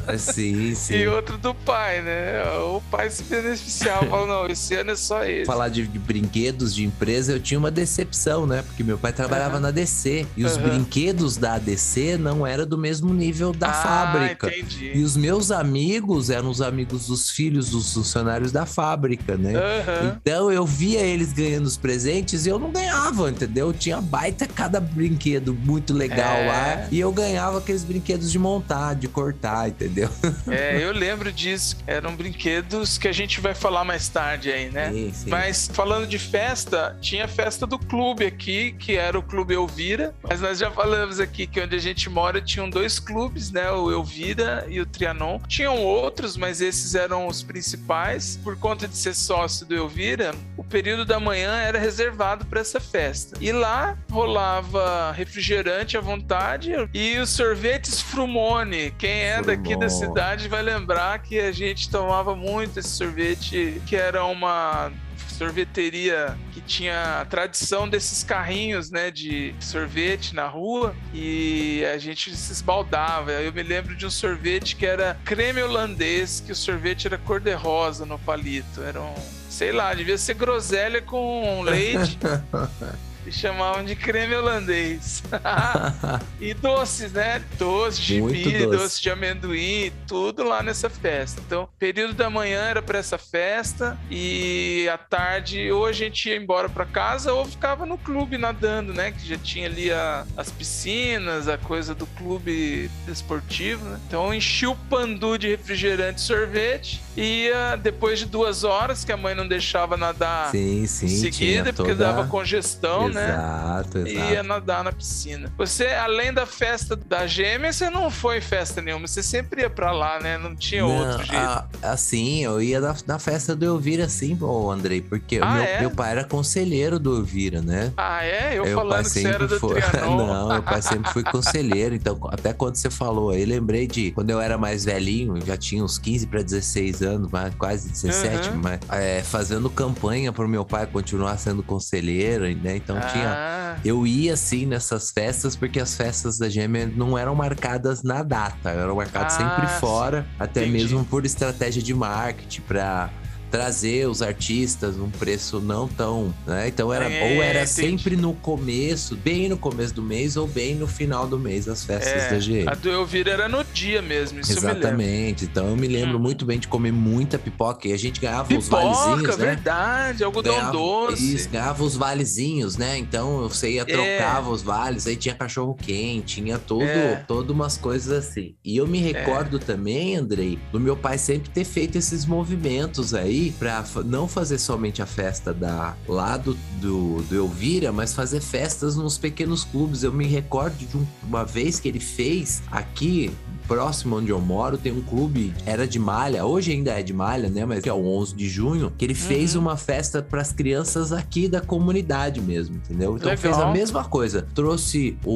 [0.07, 0.95] Ah, Sim, sim.
[0.97, 2.43] e outro do pai, né?
[2.67, 5.45] O pai se beneficiava, falou, não, esse ano é só esse.
[5.47, 8.63] falar de, brinquedos de empresa, eu tinha uma decepção, né?
[8.63, 9.61] Porque meu pai trabalhava Aham.
[9.61, 14.49] na DC e os brinquedos da DC não eram do mesmo nível da ah, fábrica.
[14.49, 14.93] entendi.
[14.95, 19.53] E os meus amigos eram os amigos dos filhos dos funcionários da fábrica, né?
[19.55, 20.19] Aham.
[20.21, 23.73] Então eu via eles ganhando os presentes e eu não ganhava, entendeu?
[23.73, 26.47] Tinha baita cada brinquedo muito legal É.
[26.47, 30.09] lá e eu ganhava aqueles brinquedos de montar, de cortar, entendeu?
[30.49, 31.77] É, eu lembro disso.
[31.87, 32.15] Eram
[32.57, 34.91] brinquedos que a gente vai falar mais tarde aí, né?
[34.91, 35.31] Sim, sim.
[35.31, 40.15] Mas falando de festa, tinha festa do clube aqui, que era o Clube Elvira.
[40.23, 43.71] Mas nós já falamos aqui que onde a gente mora tinham dois clubes, né?
[43.71, 45.41] O Elvira e o Trianon.
[45.47, 48.39] Tinham outros, mas esses eram os principais.
[48.43, 52.81] Por conta de ser sócio do Elvira, o período da manhã era reservado para essa
[52.81, 53.37] festa.
[53.41, 58.93] E lá rolava refrigerante à vontade e os sorvetes Frumone.
[58.99, 59.91] Quem é daqui da Frumone.
[59.91, 62.46] cidade vai lembrar que a gente tomava muito
[62.77, 64.93] esse sorvete, que era uma
[65.37, 72.35] sorveteria que tinha a tradição desses carrinhos, né, de sorvete na rua e a gente
[72.35, 73.33] se esbaldava.
[73.33, 78.07] Eu me lembro de um sorvete que era creme holandês, que o sorvete era cor-de-rosa
[78.07, 78.83] no palito.
[78.83, 79.15] Era um,
[79.51, 82.19] sei lá, devia ser groselha com leite.
[83.27, 85.23] E chamavam de creme holandês.
[86.41, 87.43] e doces, né?
[87.59, 88.79] Doce de milho, doce.
[88.79, 91.41] doce de amendoim, tudo lá nessa festa.
[91.45, 96.37] Então, período da manhã era para essa festa e à tarde ou a gente ia
[96.37, 99.11] embora para casa ou ficava no clube nadando, né?
[99.11, 103.99] Que já tinha ali a- as piscinas, a coisa do clube esportivo, né?
[104.07, 109.11] Então, enchi o pandu de refrigerante e sorvete e ia depois de duas horas, que
[109.11, 111.09] a mãe não deixava nadar Sim, sim.
[111.09, 113.29] seguida, porque dava congestão, né?
[113.35, 114.33] Exato, exato.
[114.33, 115.53] Ia nadar na piscina.
[115.59, 119.07] Você, além da festa da gêmea, você não foi em festa nenhuma.
[119.07, 120.39] Você sempre ia pra lá, né?
[120.39, 121.35] Não tinha Não, outro jeito.
[121.37, 124.07] a- assim, eu ia na, na festa do Elvira,
[124.41, 125.81] ô Andrei, porque Ah, meu, é?
[125.81, 127.93] meu pai era conselheiro do Elvira, né?
[127.97, 128.59] Ah, é?
[128.59, 129.81] Eu Meu falando que você era do foi.
[129.81, 130.17] Trianon.
[130.27, 131.95] Não, meu pai sempre foi conselheiro.
[131.95, 135.83] Então, até quando você falou aí, lembrei de quando eu era mais velhinho, já tinha
[135.85, 138.61] uns 15 para 16 anos, mas quase 17, Uhum.
[138.63, 142.77] mas é, fazendo campanha pro meu pai continuar sendo conselheiro, né?
[142.77, 143.33] Então tinha.
[143.35, 148.23] Ah, Eu ia assim nessas festas porque as festas da Gêmea não eram marcadas na
[148.23, 150.83] data, eram marcadas Ah, sempre fora, até Entendi.
[150.85, 153.11] mesmo por estratégia de marketing para
[153.57, 156.69] trazer os artistas num preço não tão, né?
[156.69, 157.71] Então era É, ou era entendi.
[157.71, 161.83] sempre no começo, bem no começo do mês ou bem no final do mês as
[161.83, 162.71] festas é, da Gêmea.
[162.71, 164.59] a do Elvira era no dia mesmo, isso eu.
[164.59, 165.45] Exatamente.
[165.47, 166.21] Então eu me lembro Hum.
[166.21, 169.47] muito bem de comer muita pipoca e a gente ganhava os Pipoca, valezinhos, né?
[169.47, 171.35] verdade, algodão Ganhava- doce.
[171.35, 172.99] Isso, ganhava os valezinhos, né?
[172.99, 173.85] Então você ia, É.
[173.85, 177.25] trocava os vales, aí tinha cachorro quente, tinha todo, É.
[177.27, 178.55] todo umas coisas assim.
[178.63, 183.46] E eu me recordo também, Andrei, do meu pai sempre ter feito esses movimentos aí
[183.53, 188.41] pra fa- não fazer somente a festa da lá do, do, do Elvira, mas fazer
[188.41, 190.03] festas nos pequenos clubes.
[190.03, 193.31] Eu me recordo de um- uma vez que ele fez aqui
[193.67, 197.49] próximo onde eu moro, tem um clube, era de malha, hoje ainda é de malha,
[197.49, 197.65] né?
[197.65, 199.63] Mas que é o 11 de junho, que ele fez Uhum.
[199.63, 203.17] uma festa para as crianças aqui da comunidade mesmo, entendeu?
[203.17, 203.37] Então Legal.
[203.43, 204.47] fez a mesma coisa.
[204.55, 205.33] Trouxe o,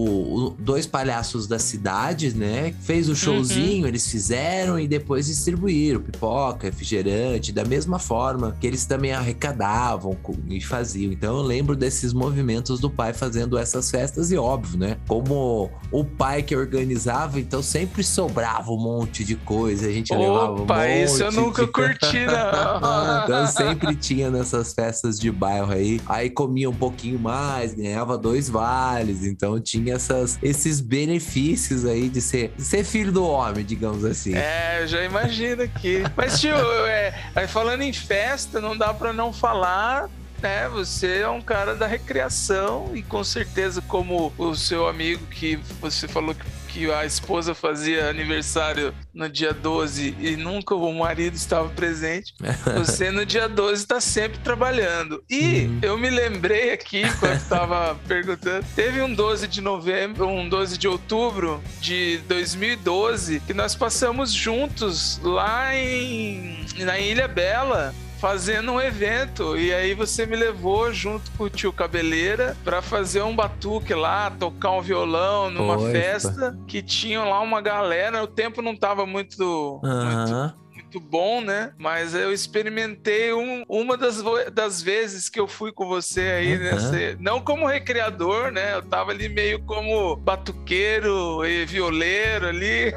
[0.47, 2.75] o- dois palhaços da cidade, né?
[2.81, 8.85] Fez o showzinho, eles fizeram e depois distribuíram pipoca, refrigerante, da mesma forma que eles
[8.85, 10.17] também arrecadavam
[10.49, 11.13] e faziam.
[11.13, 14.97] Então eu lembro desses movimentos do pai fazendo essas festas e óbvio, né?
[15.09, 20.53] Como o pai que organizava, então sempre sobrava um monte de coisa, a gente levava
[20.53, 21.73] um Opa, monte isso eu nunca de...
[21.73, 23.25] curti, não.
[23.25, 25.99] então sempre tinha nessas festas de bairro aí.
[26.07, 29.25] Aí comia um pouquinho mais, ganhava dois vales.
[29.25, 34.35] Então tinha essas, esses benefícios aí de ser, de ser filho do homem, digamos assim.
[34.35, 36.03] É, eu já imagino aqui.
[36.15, 36.55] Mas, tio,
[36.87, 40.11] é, aí falando em festa, não dá pra não falar
[40.43, 40.69] né?
[40.71, 46.09] Você é um cara da recreação e com certeza, como o seu amigo que você
[46.09, 51.69] falou que, que a esposa fazia aniversário no dia 12 e nunca o marido estava
[51.71, 52.35] presente,
[52.77, 55.23] você no dia 12 está sempre trabalhando.
[55.29, 55.79] E Uhum.
[55.83, 60.87] eu me lembrei aqui, quando estava perguntando, teve um 12 de novembro, um 12 de
[60.89, 69.57] outubro de 2012 que nós passamos juntos lá em, na Ilha Bela fazendo um evento.
[69.57, 74.31] E aí você me levou junto com o tio Cabeleira pra fazer um batuque lá,
[74.31, 79.81] tocar um violão numa festa que tinha lá uma galera, o tempo não tava muito,
[79.83, 80.55] muito.
[80.93, 81.71] Muito bom, né?
[81.79, 84.21] Mas eu experimentei um- uma das,
[84.53, 86.71] das vezes que eu fui com você aí, né?
[86.73, 86.81] Aham.
[86.81, 88.75] Você- não como recreador, né?
[88.75, 92.93] Eu tava ali meio como batuqueiro e violeiro ali.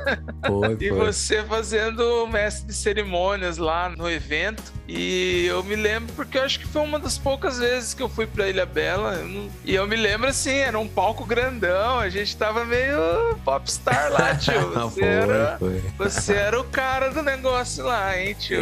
[0.45, 0.97] Foi, E foi.
[1.13, 4.73] você fazendo mestre de cerimônias lá no evento.
[4.88, 8.10] E eu me lembro, porque eu acho que foi uma das poucas vezes que eu
[8.10, 9.13] fui pra Ilha Bela.
[9.15, 12.97] eu não- E eu me lembro assim, era um palco grandão, a gente tava meio
[13.45, 14.53] popstar lá, tio.
[14.84, 15.60] Você, foi, era,
[15.97, 18.59] você era o cara do negócio lá, hein, tio?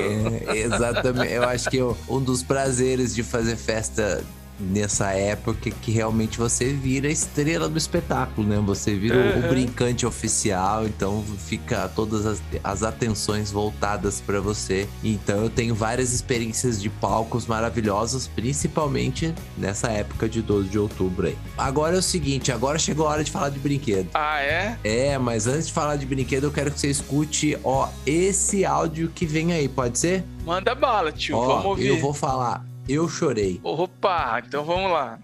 [0.47, 1.31] É, exatamente.
[1.33, 4.23] Eu acho que o- um dos prazeres de fazer festa
[4.61, 8.61] nessa época que realmente você vira a estrela do espetáculo, né?
[8.65, 9.49] Você vira o- o Uhum.
[9.49, 14.87] brincante oficial, então fica todas as, as atenções voltadas pra você.
[15.03, 21.27] Então eu tenho várias experiências de palcos maravilhosos, principalmente nessa época de 12 de outubro
[21.27, 21.37] aí.
[21.57, 24.09] Agora é o seguinte, agora chegou a hora de falar de brinquedo.
[24.13, 24.77] Ah, é?
[24.83, 29.11] É, mas antes de falar de brinquedo, eu quero que você escute, ó, esse áudio
[29.13, 30.23] que vem aí, pode ser?
[30.45, 31.35] Manda bala, tio.
[31.37, 31.87] Ó, vamos ouvir.
[31.87, 32.65] eu vou falar.
[32.87, 33.59] Eu chorei.
[33.63, 35.19] Opa, então vamos lá.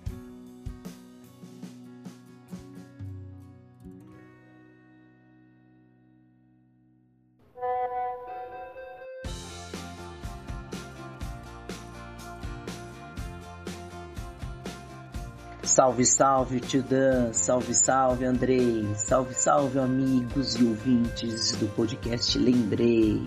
[15.63, 23.22] Salve, salve, tio Dan, salve, salve, Andrei, salve, salve, amigos e ouvintes do podcast Lembrei.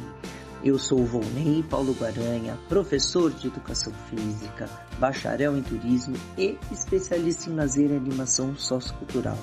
[0.62, 4.68] Eu sou Volney Paulo Guaranha, professor de Educação Física,
[4.98, 9.38] bacharel em Turismo e especialista em lazer e animação sociocultural.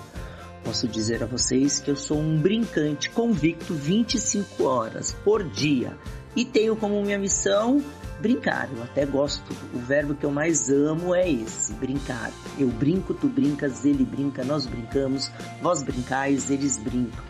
[0.63, 5.97] Posso dizer a vocês que eu sou um brincante convicto 25 horas por dia
[6.36, 7.84] e tenho como minha missão
[8.21, 8.69] brincar.
[8.75, 9.51] Eu até gosto.
[9.73, 12.32] O verbo que eu mais amo é esse, brincar.
[12.60, 15.32] Eu brinco, tu brincas, ele brinca, nós brincamos,
[15.63, 17.23] vós brincais, eles brincam.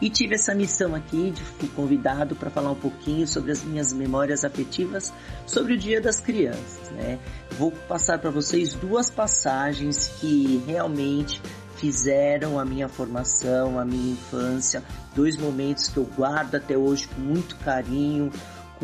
[0.00, 3.92] E tive essa missão aqui de fui convidado para falar um pouquinho sobre as minhas
[3.92, 5.12] memórias afetivas
[5.46, 7.18] sobre o Dia das Crianças, né?
[7.52, 11.40] Vou passar para vocês duas passagens que realmente
[11.76, 14.82] fizeram a minha formação, a minha infância,
[15.14, 18.30] dois momentos que eu guardo até hoje com muito carinho,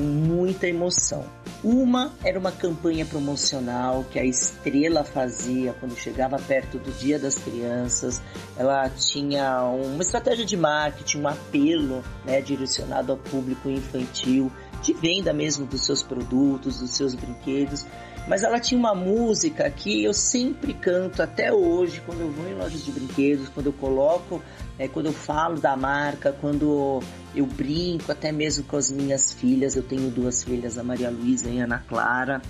[0.01, 1.27] com muita emoção.
[1.63, 7.35] Uma era uma campanha promocional que a Estrela fazia quando chegava perto do Dia das
[7.35, 8.23] Crianças.
[8.57, 14.51] Ela tinha uma estratégia de marketing, um apelo né, direcionado ao público infantil,
[14.83, 17.85] de venda mesmo dos seus produtos, dos seus brinquedos.
[18.31, 22.55] Mas ela tinha uma música que eu sempre canto até hoje, quando eu vou em
[22.55, 24.41] lojas de brinquedos, quando eu coloco,
[24.79, 27.03] é, quando eu falo da marca, quando
[27.35, 29.75] eu brinco até mesmo com as minhas filhas.
[29.75, 32.41] Eu tenho duas filhas, a Maria Luísa e a Ana Clara,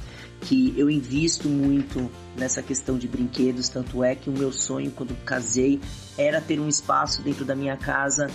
[0.43, 3.71] que eu invisto muito nessa questão de brinquedos.
[3.71, 5.81] Tanto é que o meu sonho quando casei
[6.19, 8.27] era ter um espaço dentro da minha casa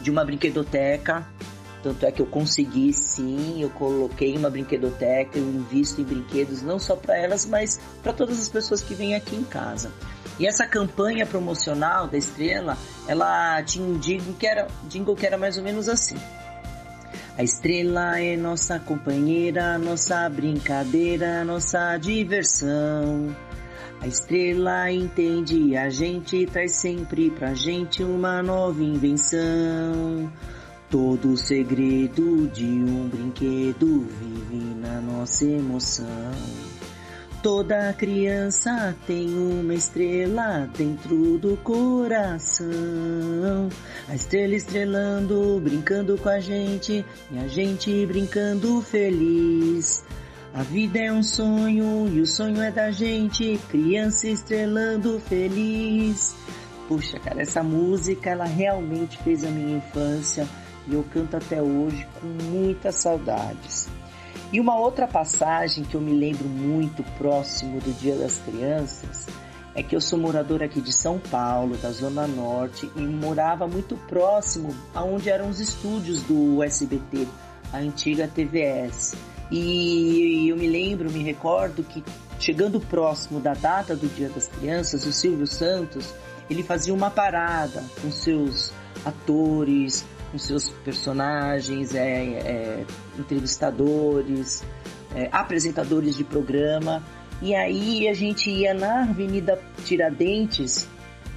[0.00, 1.26] de uma brinquedoteca
[1.84, 6.78] tanto é que eu consegui sim, eu coloquei uma brinquedoteca, eu invisto em brinquedos não
[6.78, 9.92] só para elas, mas para todas as pessoas que vêm aqui em casa.
[10.38, 15.36] E essa campanha promocional da Estrela, ela tinha um jingle que era, jingle que era
[15.36, 16.16] mais ou menos assim.
[17.36, 23.36] A estrela é nossa companheira, nossa brincadeira, nossa diversão.
[24.00, 30.32] A estrela entende a gente, traz sempre pra gente uma nova invenção.
[30.90, 36.32] Todo segredo de um brinquedo vive na nossa emoção.
[37.44, 42.68] Toda criança tem uma estrela dentro do coração.
[44.08, 50.02] A estrela estrelando, brincando com a gente e a gente brincando feliz.
[50.54, 56.34] A vida é um sonho e o sonho é da gente, criança estrelando feliz.
[56.88, 60.48] Puxa, cara, essa música ela realmente fez a minha infância.
[60.86, 63.88] E eu canto até hoje com muitas saudades.
[64.52, 69.26] E uma outra passagem que eu me lembro muito próximo do Dia das Crianças
[69.74, 73.96] é que eu sou morador aqui de São Paulo, da Zona Norte, e morava muito
[74.08, 77.26] próximo aonde eram os estúdios do SBT,
[77.72, 79.16] a antiga TVS.
[79.50, 82.04] E eu me lembro, me recordo que
[82.38, 86.14] chegando próximo da data do Dia das Crianças, o Silvio Santos,
[86.48, 88.72] ele fazia uma parada com seus
[89.04, 90.04] atores,
[90.34, 92.84] com seus personagens, é, é,
[93.16, 94.64] entrevistadores,
[95.14, 97.00] é, apresentadores de programa
[97.40, 100.88] e aí a gente ia na Avenida Tiradentes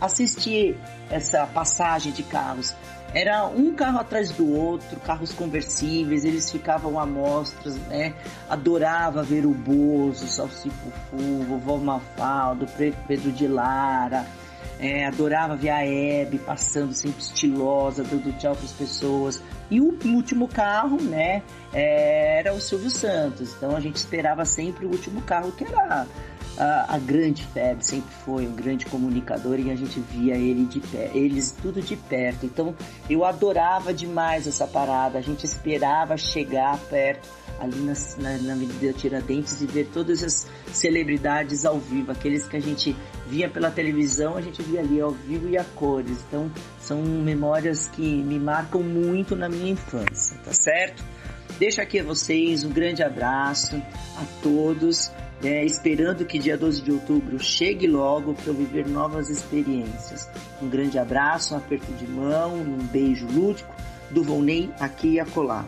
[0.01, 0.75] assistir
[1.11, 2.73] essa passagem de carros.
[3.13, 8.15] Era um carro atrás do outro, carros conversíveis, eles ficavam amostras, né?
[8.49, 12.65] Adorava ver o Bozo, Salsifufu, Vovó Mafaldo,
[13.07, 14.25] Pedro de Lara,
[14.79, 19.41] é, adorava ver a Hebe passando sempre estilosa, dando tchau para as pessoas.
[19.69, 21.43] E o último carro, né,
[21.73, 23.53] é, era o Silvio Santos.
[23.55, 26.05] Então a gente esperava sempre o último carro, que era
[26.59, 31.11] a, grande febre, sempre foi um grande comunicador e a gente via ele de pé,
[31.13, 32.45] eles tudo de perto.
[32.45, 32.75] Então
[33.09, 35.19] eu adorava demais essa parada.
[35.19, 37.27] A gente esperava chegar perto
[37.59, 42.57] ali na, na, na Avenida Tiradentes e ver todas as celebridades ao vivo, aqueles que
[42.57, 42.95] a gente
[43.27, 46.23] via pela televisão, a gente via ali ao vivo e a cores.
[46.27, 51.03] Então são memórias que me marcam muito na minha infância, tá certo?
[51.59, 55.11] Deixo aqui a vocês um grande abraço a todos,
[55.43, 60.27] é, esperando que dia 12 de outubro chegue logo para eu viver novas experiências.
[60.61, 63.73] Um grande abraço, um aperto de mão, um beijo lúdico
[64.09, 65.65] do Volney aqui e acolá.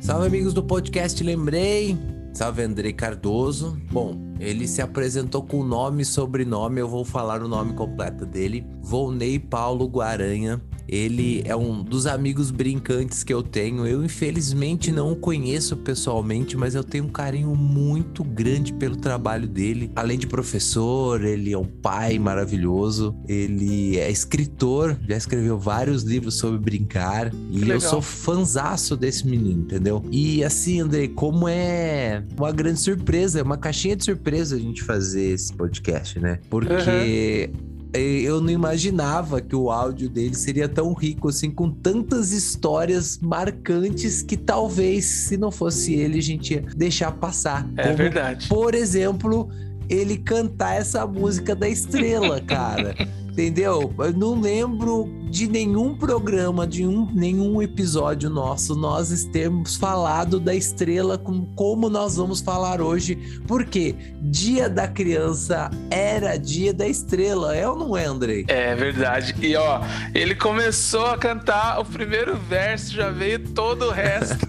[0.00, 2.15] Salve amigos do podcast Lembrei.
[2.36, 3.80] Salve Andrei Cardoso.
[3.90, 8.66] Bom, ele se apresentou com nome e sobrenome, eu vou falar o nome completo dele.
[8.82, 10.60] Volney Paulo Guaranha.
[10.88, 13.86] Ele é um dos amigos brincantes que eu tenho.
[13.86, 19.48] Eu, infelizmente, não o conheço pessoalmente, mas eu tenho um carinho muito grande pelo trabalho
[19.48, 19.90] dele.
[19.96, 23.16] Além de professor, ele é um pai maravilhoso.
[23.28, 27.32] Ele é escritor, já escreveu vários livros sobre brincar.
[27.50, 30.04] E eu sou fanzaço desse menino, entendeu?
[30.10, 34.82] E assim, Andrei, como é uma grande surpresa, é uma caixinha de surpresa a gente
[34.82, 36.38] fazer esse podcast, né?
[36.48, 37.50] Porque.
[37.52, 43.18] Uhum eu não imaginava que o áudio dele seria tão rico assim, com tantas histórias
[43.18, 47.68] marcantes que talvez, se não fosse ele, a gente ia deixar passar.
[47.76, 48.48] É Como, verdade.
[48.48, 49.48] Por exemplo,
[49.88, 52.94] ele cantar essa música da estrela, cara.
[53.36, 53.92] Entendeu?
[53.98, 60.54] Eu não lembro de nenhum programa, de um, nenhum episódio nosso, nós termos falado da
[60.54, 63.42] estrela com como nós vamos falar hoje.
[63.46, 68.46] Porque Dia da Criança era Dia da Estrela, é ou não é, Andrei?
[68.48, 69.34] É verdade.
[69.42, 69.82] E ó,
[70.14, 74.46] ele começou a cantar o primeiro verso, já veio todo o resto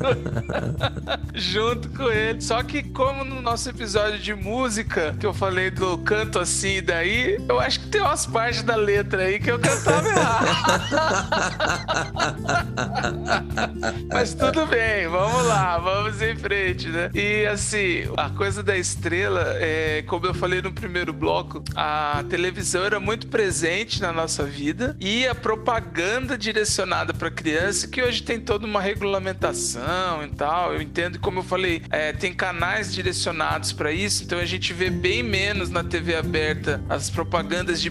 [1.36, 2.40] junto com ele.
[2.40, 6.82] Só que, como no nosso episódio de música, que eu falei do canto assim e
[6.82, 10.48] daí, eu acho que tem umas partes da letra aí que eu cantava errado.
[14.12, 17.10] Mas tudo bem, vamos lá, vamos em frente, né?
[17.14, 22.84] E assim, a coisa da estrela, é, como eu falei no primeiro bloco, a televisão
[22.84, 28.40] era muito presente na nossa vida e a propaganda direcionada para criança, que hoje tem
[28.40, 30.74] toda uma regulamentação e tal.
[30.74, 34.90] Eu entendo, como eu falei, é, tem canais direcionados para isso, então a gente vê
[34.90, 37.90] bem menos na TV aberta as propagandas de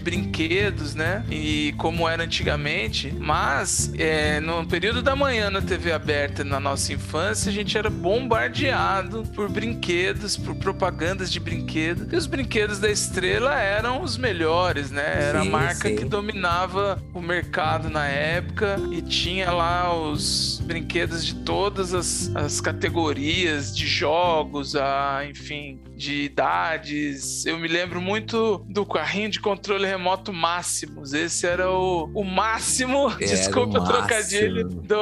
[0.77, 1.23] brinquedos, né?
[1.29, 6.93] E como era antigamente, mas é, no período da manhã na TV aberta, na nossa
[6.93, 12.11] infância, a gente era bombardeado por brinquedos, por propagandas de brinquedos.
[12.11, 15.27] E os brinquedos da estrela eram os melhores, né?
[15.29, 15.95] Era sim, a marca sim.
[15.95, 22.61] que dominava o mercado na época e tinha lá os brinquedos de todas as, as
[22.61, 27.45] categorias de jogos, a, enfim, de idades.
[27.45, 31.13] Eu me lembro muito do carrinho de controle remoto Máximos.
[31.13, 34.97] Esse era o, o máximo, era desculpa o trocadilho, do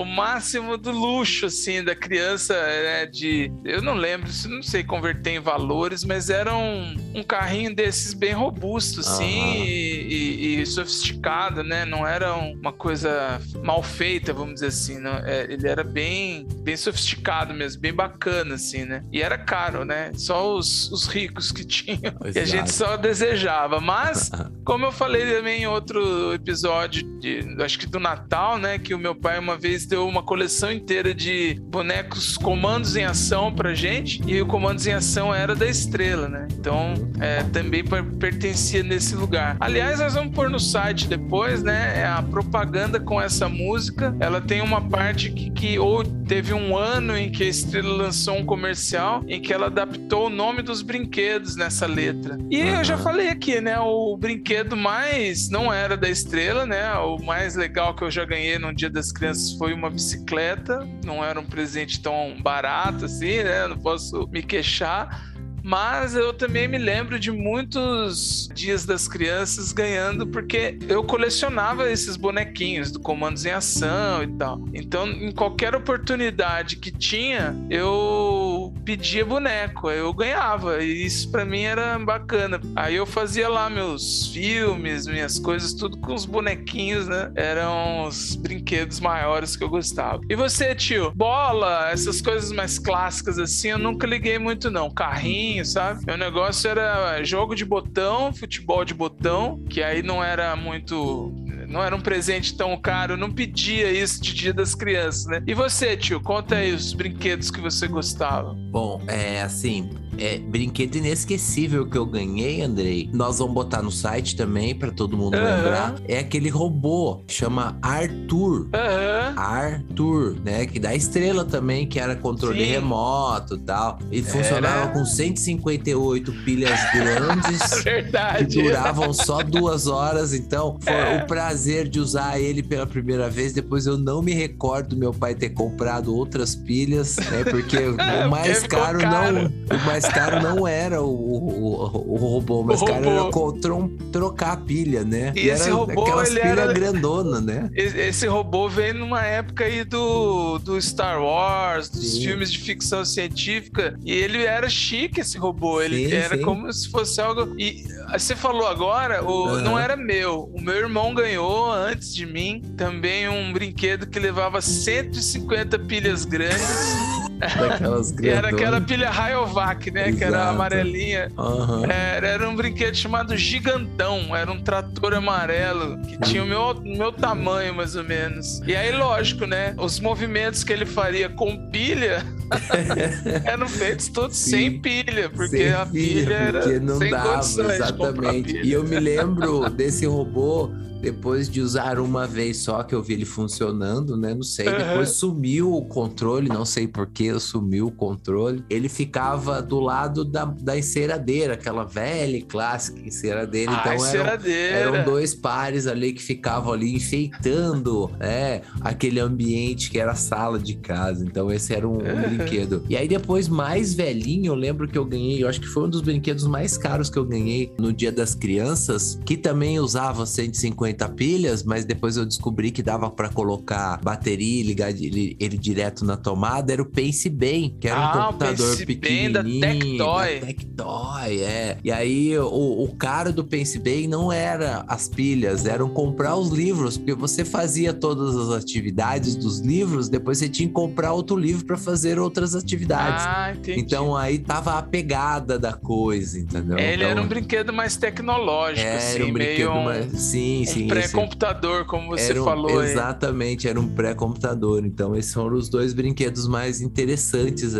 [0.00, 3.52] o máximo do luxo, assim, da criança, né, de...
[3.64, 8.32] Eu não lembro, não sei converter em valores, mas era um, um carrinho desses bem
[8.32, 9.64] robusto, assim, uhum.
[9.64, 11.84] e, e, e, sofisticado, né?
[11.84, 14.98] Não era uma coisa mal feita, vamos dizer assim.
[14.98, 19.02] Não, é, ele era bem, bem bem sofisticado mesmo, bem bacana, assim, né?
[19.12, 20.12] E era caro, né?
[20.14, 22.14] Só os, os ricos que tinham.
[22.34, 23.80] E a gente só desejava.
[23.80, 24.30] Mas,
[24.64, 28.78] como eu falei também em outro episódio, de, acho que do Natal, né?
[28.78, 33.52] Que o meu pai uma vez deu uma coleção inteira de bonecos comandos em ação
[33.52, 34.22] pra gente.
[34.26, 36.48] E o comandos em ação era da estrela, né?
[36.52, 37.84] Então, é, também
[38.18, 39.56] pertencia nesse lugar.
[39.60, 42.00] Aliás, nós vamos pôr no site depois, né?
[42.00, 44.14] É a propaganda com essa música.
[44.20, 48.36] Ela tem uma parte que, que ou teve um ano em que a estrela lançou
[48.36, 52.38] um comercial em que ela adaptou o nome dos brinquedos nessa letra.
[52.48, 52.76] E uhum.
[52.76, 53.78] eu já falei aqui, né?
[53.80, 56.94] O brinquedo mais não era da estrela, né?
[56.94, 60.88] O mais legal que eu já ganhei no Dia das Crianças foi uma bicicleta.
[61.04, 63.66] Não era um presente tão barato assim, né?
[63.66, 65.29] Não posso me queixar
[65.62, 72.16] mas eu também me lembro de muitos dias das crianças ganhando, porque eu colecionava esses
[72.16, 74.60] bonequinhos do Comandos em Ação e tal.
[74.72, 80.82] Então, em qualquer oportunidade que tinha, eu pedia boneco, eu ganhava.
[80.82, 82.60] E isso para mim era bacana.
[82.76, 87.30] Aí eu fazia lá meus filmes, minhas coisas, tudo com os bonequinhos, né?
[87.34, 90.20] Eram os brinquedos maiores que eu gostava.
[90.28, 91.12] E você, tio?
[91.14, 94.90] Bola, essas coisas mais clássicas assim, eu nunca liguei muito, não.
[94.90, 96.04] Carrinho sabe?
[96.06, 101.34] Meu negócio era jogo de botão, futebol de botão, que aí não era muito
[101.70, 105.42] não era um presente tão caro, não pedia isso de Dia das Crianças, né?
[105.46, 108.54] E você, tio, conta aí os brinquedos que você gostava.
[108.70, 109.88] Bom, é assim,
[110.20, 113.08] é, brinquedo inesquecível que eu ganhei, Andrei.
[113.12, 115.42] Nós vamos botar no site também para todo mundo uhum.
[115.42, 115.94] lembrar.
[116.06, 118.66] É aquele robô, chama Arthur.
[118.66, 119.34] Uhum.
[119.36, 120.66] Arthur, né?
[120.66, 122.70] Que dá estrela também, que era controle Sim.
[122.70, 123.98] remoto e tal.
[124.12, 127.60] E funcionava com 158 pilhas grandes.
[127.82, 128.44] Verdade.
[128.44, 130.34] Que duravam só duas horas.
[130.34, 131.22] Então, foi é.
[131.22, 133.54] o prazer de usar ele pela primeira vez.
[133.54, 137.44] Depois eu não me recordo meu pai ter comprado outras pilhas, né?
[137.44, 139.46] Porque o mais caro, caro, não.
[139.46, 143.50] O mais caro não era o, o, o robô, mas o caro robô.
[143.50, 145.32] era trocar a pilha, né?
[145.36, 146.72] E, e esse robô, aquelas pilhas era...
[146.72, 147.70] grandona, né?
[147.74, 152.24] Esse robô veio numa época aí do, do Star Wars, dos sim.
[152.24, 155.80] filmes de ficção científica, e ele era chique, esse robô.
[155.80, 156.42] Ele sim, era sim.
[156.42, 157.54] como se fosse algo.
[157.58, 159.60] E você falou agora, o, uhum.
[159.60, 160.50] não era meu.
[160.52, 166.60] O meu irmão ganhou antes de mim também um brinquedo que levava 150 pilhas grandes.
[167.40, 170.08] Daquelas Era aquela pilha Rayovac, né?
[170.08, 170.18] Exato.
[170.18, 171.28] Que era amarelinha.
[171.36, 171.84] Uhum.
[171.84, 174.34] Era, era, um brinquedo chamado Gigantão.
[174.36, 178.60] Era um trator amarelo que tinha o meu, meu tamanho, mais ou menos.
[178.66, 179.74] E aí, lógico, né?
[179.78, 182.24] Os movimentos que ele faria com pilha
[183.44, 184.50] eram feitos todos Sim.
[184.50, 188.56] sem pilha, porque sem a pilha, pilha era porque não sem dava, exatamente.
[188.62, 190.70] E eu me lembro desse robô
[191.00, 194.34] depois de usar uma vez só que eu vi ele funcionando, né?
[194.34, 194.68] Não sei.
[194.68, 194.76] Uhum.
[194.76, 198.64] Depois sumiu o controle, não sei por que sumiu o controle.
[198.68, 203.72] Ele ficava do lado da, da enceradeira, aquela velha e clássica enceradeira.
[203.72, 204.06] Ah, então.
[204.06, 210.16] Eram, eram dois pares ali que ficavam ali enfeitando né, aquele ambiente que era a
[210.16, 211.24] sala de casa.
[211.24, 212.36] Então esse era um, um uhum.
[212.36, 212.84] brinquedo.
[212.88, 215.90] E aí depois, mais velhinho, eu lembro que eu ganhei, eu acho que foi um
[215.90, 220.70] dos brinquedos mais caros que eu ganhei no Dia das Crianças, que também usava 150
[220.70, 225.58] 50 pilhas, mas depois eu descobri que dava para colocar bateria e ligar ele, ele,
[225.58, 226.72] direto na tomada.
[226.72, 226.86] Era o
[227.20, 229.30] Pense Bem, que era ah, um computador pequenininho.
[229.30, 230.40] Da Tectoy.
[230.40, 231.76] Da Tectoy, é.
[231.84, 236.48] E aí o, o caro do Pense Bem não era as pilhas, eram comprar os
[236.48, 241.36] livros, porque você fazia todas as atividades dos livros, depois você tinha que comprar outro
[241.36, 243.24] livro para fazer outras atividades.
[243.26, 243.80] Ah, entendi.
[243.80, 246.78] Então aí tava a pegada da coisa, entendeu?
[246.78, 250.20] Ele então, era um brinquedo mais tecnológico, era assim, um brinquedo meio mais...
[250.20, 252.82] Sim, sim um pré-computador, como você um, falou.
[252.82, 253.72] Exatamente, aí.
[253.72, 254.86] era um pré-computador.
[254.86, 257.09] Então, esses foram os dois brinquedos mais interessantes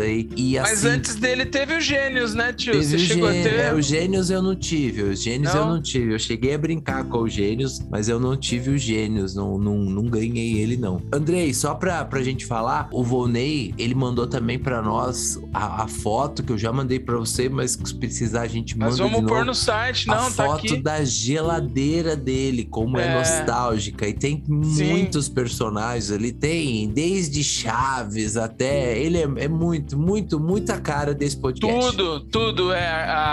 [0.01, 0.29] aí.
[0.35, 2.81] E, Mas assim, antes dele teve o Gênios, né, tio?
[2.81, 3.53] Você chegou a ter.
[3.53, 5.03] É, o Gênios eu não tive.
[5.03, 5.61] Os Gênios não?
[5.61, 6.13] eu não tive.
[6.13, 9.35] Eu cheguei a brincar com o Gênios, mas eu não tive o Gênios.
[9.35, 11.01] Não, não, não ganhei ele, não.
[11.13, 15.87] Andrei, só pra, pra gente falar, o Volney, ele mandou também pra nós a, a
[15.87, 18.91] foto que eu já mandei pra você, mas se precisar a gente manda.
[18.91, 20.77] Mas vamos pôr no site, não, a tá foto aqui.
[20.77, 24.07] da geladeira dele, como é, é nostálgica.
[24.07, 24.85] E tem Sim.
[24.85, 26.31] muitos personagens ali.
[26.31, 29.01] Tem desde Chaves até.
[29.11, 31.91] Ele ele é, é muito, muito, muita cara desse podcast.
[31.91, 32.87] Tudo, tudo é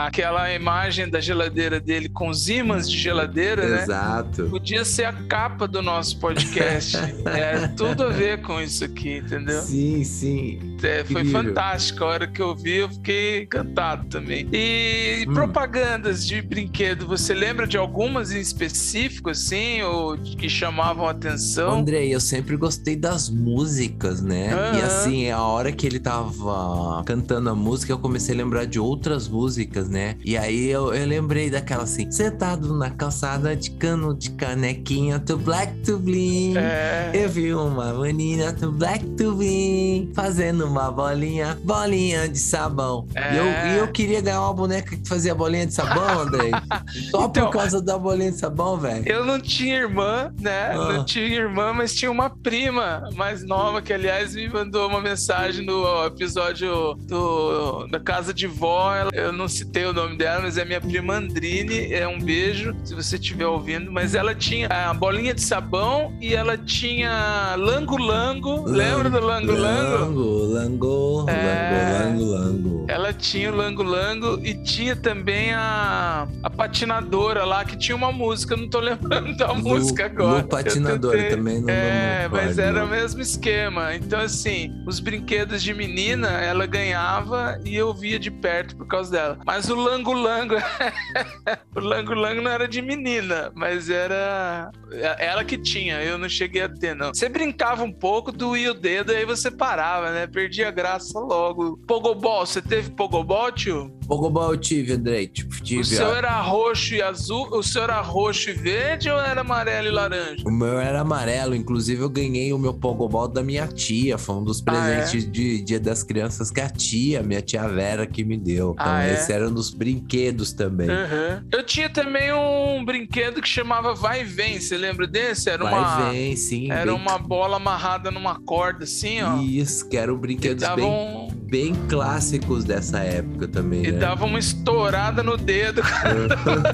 [0.06, 3.82] aquela imagem da geladeira dele com os ímãs de geladeira, né?
[3.82, 4.44] Exato.
[4.50, 6.96] Podia ser a capa do nosso podcast.
[7.26, 9.62] é tudo a ver com isso aqui, entendeu?
[9.62, 10.76] Sim, sim.
[10.82, 12.04] É, foi fantástico.
[12.04, 14.48] A hora que eu vi, eu fiquei encantado também.
[14.52, 15.34] E Hum.
[15.34, 21.78] propagandas de brinquedo, você lembra de algumas em específico, assim, ou que chamavam a atenção?
[21.80, 24.50] Andrei, eu sempre gostei das músicas, né?
[24.50, 24.84] E Aham.
[24.86, 29.28] assim, a hora que ele tava cantando a música, eu comecei a lembrar de outras
[29.28, 30.16] músicas, né?
[30.24, 35.36] E aí eu, eu lembrei daquela assim: sentado na calçada de cano de canequinha, to
[35.36, 36.56] black to bling.
[36.56, 43.06] É, Eu vi uma menina to black to bling, fazendo uma bolinha, bolinha de sabão.
[43.14, 43.34] É.
[43.34, 46.50] E eu, e eu queria ganhar uma boneca que fazia bolinha de sabão, Andrei.
[47.10, 49.02] Só Então- por causa da bolinha de sabão, velho.
[49.06, 50.70] Eu não tinha irmã, né?
[50.72, 50.92] Ah.
[50.92, 55.57] Não tinha irmã, mas tinha uma prima mais nova que, aliás, me mandou uma mensagem
[55.62, 58.94] no episódio do, da Casa de Vó.
[58.94, 61.92] Ela- eu não citei o nome dela, mas é minha prima Andrine.
[61.92, 63.90] É um beijo, se você estiver ouvindo.
[63.90, 68.64] Mas ela tinha a bolinha de sabão e ela tinha lango-lango.
[68.66, 69.58] Lembra do lango-lango?
[69.98, 72.02] Lango, lango, É.
[72.04, 72.86] lango, lango.
[72.88, 78.10] Ela tinha o Lango Lango e tinha também a, a patinadora lá, que tinha uma
[78.10, 80.38] música, eu não tô lembrando da Lu- música agora.
[80.42, 83.94] Lu patinadora também não É, não mas era o mesmo esquema.
[83.94, 89.10] Então, assim, os brinquedos de menina, ela ganhava e eu via de perto por causa
[89.10, 89.38] dela.
[89.46, 90.54] Mas o Lango Lango,
[91.74, 94.70] o Lango Lango não era de menina, mas era
[95.18, 97.14] ela que tinha, eu não cheguei a ter, não.
[97.14, 100.26] Você brincava um pouco, doía o dedo, aí você parava, né?
[100.26, 101.78] Perdia a graça logo.
[101.86, 103.90] Pogobol, você teve Pogobol, tio?
[104.06, 105.28] Pogobol eu tive, Andrei.
[105.28, 106.14] Tipo, tive, O seu ó.
[106.14, 107.46] era roxo e azul?
[107.52, 110.44] O seu era roxo e verde ou era amarelo e laranja?
[110.46, 114.16] O meu era amarelo, inclusive eu ganhei o meu Pogobol da minha tia.
[114.16, 114.96] Foi um dos Ah, é?
[114.96, 118.72] presentes de Dia das Crianças que a tia, minha tia Vera, que me deu.
[118.72, 119.14] Então, Ah, é?
[119.14, 120.90] esse era um dos brinquedos também.
[120.90, 121.44] Aham.
[121.52, 125.48] Eu tinha também um brinquedo que chamava Vai e Vem, você lembra desse?
[125.48, 126.72] Era uma, Vai, vem, sim.
[126.72, 129.40] era bem- uma bola amarrada numa corda assim, ó.
[129.40, 133.84] Isso, que eram E brinquedos dava, bem, um, bem clássicos dessa época também.
[133.86, 133.98] e né?
[133.98, 135.80] dava uma estourada no dedo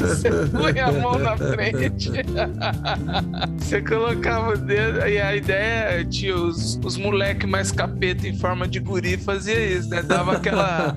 [0.00, 2.10] você põe a mão na frente.
[3.58, 4.98] você colocava o dedo.
[5.06, 9.88] E a ideia, tinha os, os moleques mais capeta em forma de guri fazia isso,
[9.88, 10.02] né?
[10.02, 10.96] Dava aquela,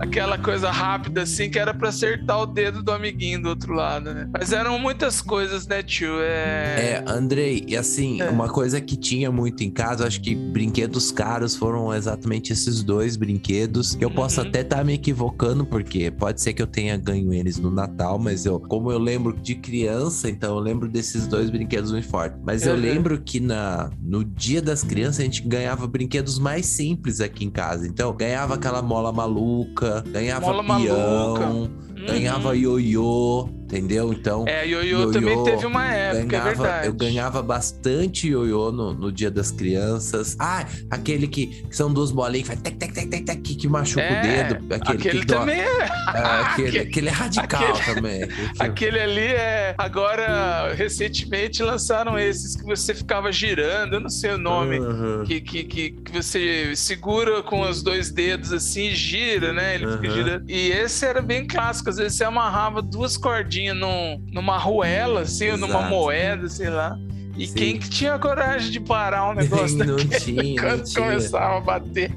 [0.00, 4.12] aquela coisa rápida assim que era pra acertar o dedo do amiguinho do outro lado,
[4.12, 4.28] né?
[4.32, 6.20] Mas eram muitas coisas, né, tio?
[6.20, 7.02] É.
[7.04, 8.28] É, Andrei, e assim, É.
[8.28, 13.13] uma coisa que tinha muito em casa, acho que brinquedos caros foram exatamente esses dois
[13.16, 14.46] brinquedos, que eu posso Uhum.
[14.48, 18.44] até estar me equivocando, porque pode ser que eu tenha ganho eles no Natal, mas
[18.46, 22.36] eu, como eu lembro de criança, então eu lembro desses dois brinquedos muito forte.
[22.44, 22.80] Mas eu Uhum.
[22.80, 27.50] lembro que na, no dia das crianças a gente ganhava brinquedos mais simples aqui em
[27.50, 27.86] casa.
[27.86, 31.70] Então, ganhava aquela mola maluca, ganhava Mola peão, maluca.
[32.04, 32.54] Ganhava Uhum.
[32.54, 34.12] ioiô, entendeu?
[34.12, 36.86] Então, É, ioiô ioiô, também teve uma época, é ganhava, verdade.
[36.86, 40.36] eu ganhava bastante ioiô no, no dia das crianças.
[40.38, 43.68] Ah, aquele que, que são duas bolinhas que faz tec, tec, tec, tec, tec, que,
[43.68, 44.22] machuca É, o
[44.54, 44.74] dedo.
[44.74, 45.64] Aquele, Aquele que dó- também é.
[45.64, 45.90] é,
[46.44, 48.20] aquele, aquele é radical aquele- também.
[48.58, 49.74] Aquele ali é.
[49.78, 54.78] Agora, recentemente lançaram esses que você ficava girando, eu não sei o nome.
[54.78, 55.24] Uhum.
[55.24, 59.74] Que, que, que, que você segura com os dois dedos assim e gira, né?
[59.76, 60.14] Ele fica Aham.
[60.14, 60.50] girando.
[60.50, 61.90] E esse era bem clássico.
[61.94, 65.90] Às vezes você amarrava duas cordinhas num, numa arruela, assim, ou numa Exato.
[65.90, 66.98] moeda, sei lá.
[67.36, 67.54] E Sim.
[67.54, 71.04] quem que tinha coragem de parar um negócio não tinha, não quando tinha.
[71.04, 72.10] começava a bater?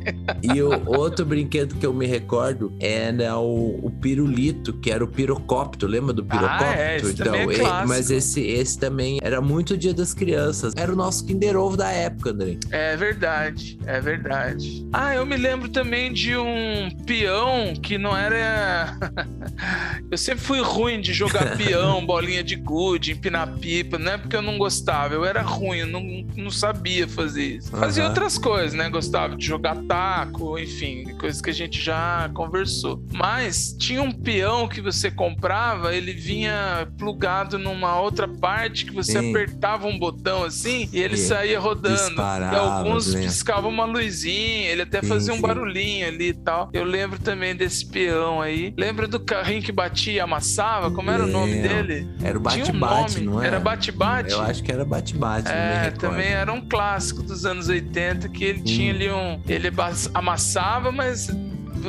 [0.44, 5.08] E o outro brinquedo que eu me recordo era o, o pirulito, que era o
[5.08, 5.92] pirocóptero.
[5.92, 6.70] Lembra do pirocóptero?
[6.70, 7.88] Ah, é, esse também é clássico.
[7.88, 10.74] mas esse, esse também era muito dia das crianças.
[10.76, 12.58] Era o nosso Kinder Ovo da época, André.
[12.72, 14.88] É verdade, é verdade.
[14.94, 18.98] Ah, eu me lembro também de um peão que não era.
[20.10, 23.98] eu sempre fui ruim de jogar peão, bolinha de gude, empinar pipa.
[23.98, 26.02] Não é porque eu não gostava, eu era ruim, eu não,
[26.36, 27.72] não sabia fazer isso.
[27.72, 28.10] Fazia Aham.
[28.12, 28.90] outras coisas, né?
[28.90, 33.02] Gostava de jogar taco, enfim, coisas que a gente já conversou.
[33.12, 39.14] Mas tinha um peão que você comprava, ele vinha plugado numa outra parte que você
[39.20, 39.30] Sim.
[39.30, 42.22] apertava um botão assim e ele E saía rodando.
[42.22, 46.70] e alguns piscavam uma luzinha, ele até Sim, fazia um barulhinho ali e tal.
[46.74, 48.74] Eu lembro também desse peão aí.
[48.78, 50.92] Lembra do carrinho que batia e amassava?
[50.92, 51.70] Como era o nome Lembro.
[51.70, 52.08] dele?
[52.24, 53.26] Era o um bate-bate, nome.
[53.26, 53.48] não era?
[53.48, 54.32] Era bate-bate?
[54.32, 58.62] Eu acho que era bate-bate, É, também era um clássico dos anos 80 que ele
[58.62, 59.40] tinha ali um.
[59.48, 59.72] Ele
[60.14, 61.30] amassava, mas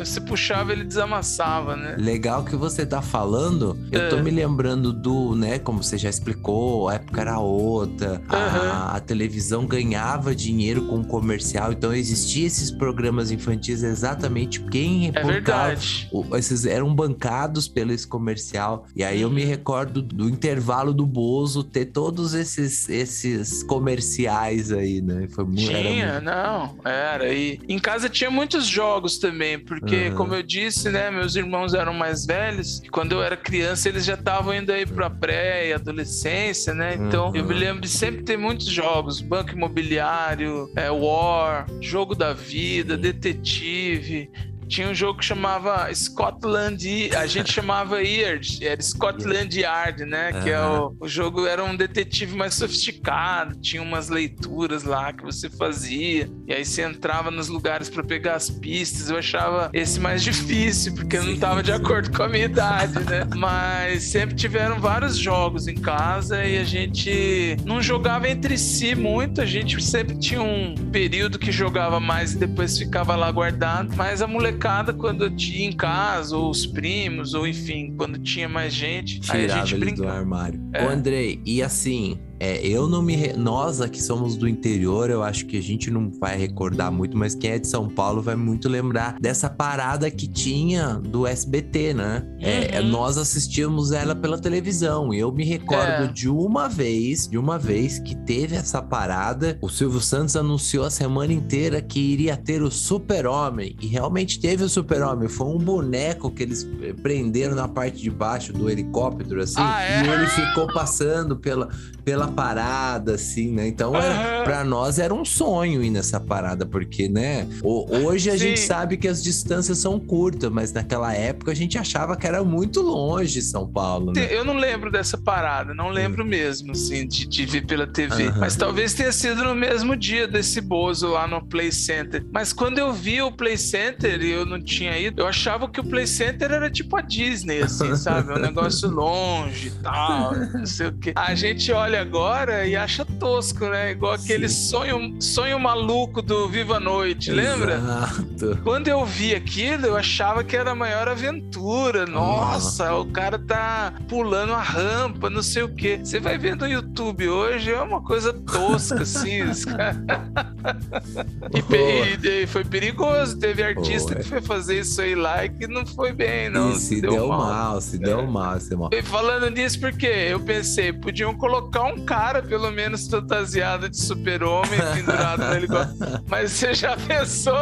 [0.04, 1.96] você puxava ele desamassava, né?
[1.98, 3.78] Legal que você tá falando.
[3.90, 4.22] Eu tô É.
[4.22, 8.20] me lembrando do, né, como você já explicou, a época era outra.
[8.28, 8.96] A, Aham.
[8.96, 16.08] a televisão ganhava dinheiro com comercial, então existia esses programas infantis exatamente quem É verdade.
[16.12, 18.86] o- esses eram bancados pelo esse comercial.
[18.94, 19.48] E aí eu me Uhum.
[19.48, 25.26] recordo do intervalo do Bozo ter todos esses esses comerciais aí, né?
[25.30, 27.32] Foi muito era Tinha, muito- não, era.
[27.32, 30.14] E em casa tinha muitos jogos também, porque, Aham.
[30.14, 34.04] como eu disse, né, meus irmãos eram mais velhos, e quando eu era criança eles
[34.04, 36.94] já estavam indo aí pra pré e adolescência, né?
[36.94, 37.58] Então eu me Uhum.
[37.58, 44.30] lembro de sempre ter muitos jogos: Banco Imobiliário, é, War, Jogo da Vida, Detetive.
[44.68, 50.32] Tinha um jogo que chamava Scotland, a gente chamava Yard, era Scotland Yard, né?
[50.42, 55.24] Que é o, o jogo era um detetive mais sofisticado, tinha umas leituras lá que
[55.24, 59.08] você fazia, e aí você entrava nos lugares para pegar as pistas.
[59.08, 62.98] Eu achava esse mais difícil, porque eu não tava de acordo com a minha idade,
[63.04, 63.26] né?
[63.34, 69.40] Mas sempre tiveram vários jogos em casa e a gente não jogava entre si muito,
[69.40, 74.20] a gente sempre tinha um período que jogava mais e depois ficava lá guardado, mas
[74.20, 74.57] a molecada
[74.94, 79.44] quando eu tinha em casa, ou os primos, ou enfim, quando tinha mais gente, aí
[79.44, 80.18] a tirava gente ele do brincava.
[80.18, 80.60] armário.
[80.72, 80.84] É.
[80.84, 83.14] Ô, Andrei, e assim, é, eu não me.
[83.16, 87.16] re- Nós aqui somos do interior, eu acho que a gente não vai recordar muito,
[87.16, 91.94] mas quem é de São Paulo vai muito lembrar dessa parada que tinha do SBT,
[91.94, 92.24] né?
[92.40, 92.88] É, Uhum.
[92.88, 95.12] nós assistíamos ela pela televisão.
[95.12, 96.06] E eu me recordo É.
[96.06, 99.58] de uma vez, de uma vez que teve essa parada.
[99.62, 103.76] O Silvio Santos anunciou a semana inteira que iria ter o Super-Homem.
[103.80, 105.28] E realmente teve o Super-Homem.
[105.28, 109.54] Foi um boneco que eles eh, prenderam na parte de baixo do helicóptero, assim.
[109.58, 110.04] Ah, é?
[110.04, 111.68] E ele ficou passando pela,
[112.04, 113.66] pela parada, assim, né?
[113.68, 117.46] Então, era, pra nós era um sonho ir nessa parada, porque, né?
[117.62, 118.38] hoje a Sim.
[118.38, 122.42] gente sabe que as distâncias são curtas, mas naquela época a gente achava que era
[122.44, 124.28] muito longe São Paulo, né?
[124.30, 128.26] Eu não lembro dessa parada, não lembro mesmo, assim, de, de ver pela TV.
[128.26, 128.38] Aham.
[128.38, 132.24] Mas talvez tenha sido no mesmo dia desse Bozo lá no Play Center.
[132.32, 135.80] Mas quando eu vi o Play Center e eu não tinha ido, eu achava que
[135.80, 138.32] o Play Center era tipo a Disney, assim, sabe?
[138.32, 141.12] Um negócio longe e tal, não sei o quê.
[141.16, 142.17] A gente olha agora
[142.66, 143.92] e acha tosco, né?
[143.92, 147.76] Igual aquele sonho, sonho maluco do Viva a Noite, lembra?
[147.76, 148.58] Exato.
[148.62, 152.06] Quando eu vi aquilo, eu achava que era a maior aventura.
[152.06, 156.00] Nossa, o cara tá pulando a rampa, não sei o quê.
[156.02, 159.38] Você vai ver no YouTube hoje, é uma coisa tosca, assim.
[161.54, 163.38] e, e- foi perigoso.
[163.38, 164.22] Teve artista Boa.
[164.22, 166.72] que foi fazer isso aí lá e que não foi bem, não.
[166.72, 167.80] e se deu, mal.
[167.80, 168.90] se deu mal, se deu mal.
[168.92, 174.80] E falando nisso, porque eu pensei, podiam colocar um cara, pelo menos, fantasiado de super-homem
[174.94, 176.22] pendurado no helicóptero.
[176.28, 177.54] Mas você já pensou?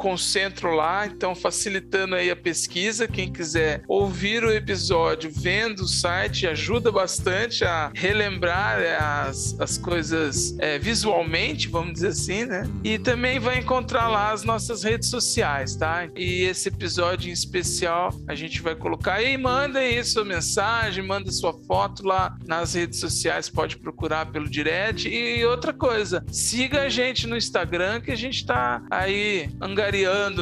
[0.00, 3.06] concentro lá, então facilitando aí a pesquisa.
[3.06, 9.76] Quem quiser ouvir o episódio vendo o site ajuda bastante a relembrar é, as, as
[9.76, 12.62] coisas é, visualmente, vamos dizer assim, né?
[12.82, 16.08] E também vai encontrar lá as nossas redes sociais, tá?
[16.16, 21.30] E esse episódio em especial a gente vai colocar aí, manda aí sua mensagem, manda
[21.30, 25.06] sua foto lá nas redes sociais, pode procurar pelo direct.
[25.10, 29.89] E outra coisa, siga a gente no Instagram que a gente tá aí angariando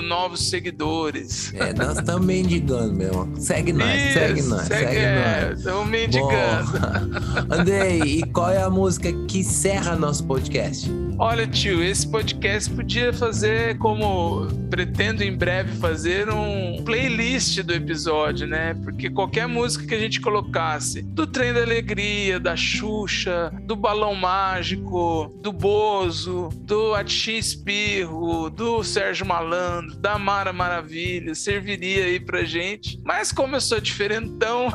[0.03, 1.53] novos seguidores.
[1.55, 3.35] É, nós estamos mendigando mesmo.
[3.41, 5.59] Segue nós, segue Isso, nós, segue, segue é, nós.
[5.59, 6.73] Estamos mendigando.
[6.73, 10.91] Bom, Andrei, e qual é a música que encerra nosso podcast?
[11.21, 18.47] Olha, tio, esse podcast podia fazer como pretendo em breve fazer um playlist do episódio,
[18.47, 18.75] né?
[18.85, 24.15] Porque qualquer música que a gente colocasse do Trem da Alegria, da Xuxa, do Balão
[24.15, 32.45] Mágico, do Bozo, do Ati Espirro, do Sérgio Malandro, da Mara Maravilha, serviria aí pra
[32.45, 33.01] gente.
[33.05, 34.69] Mas como eu sou diferentão,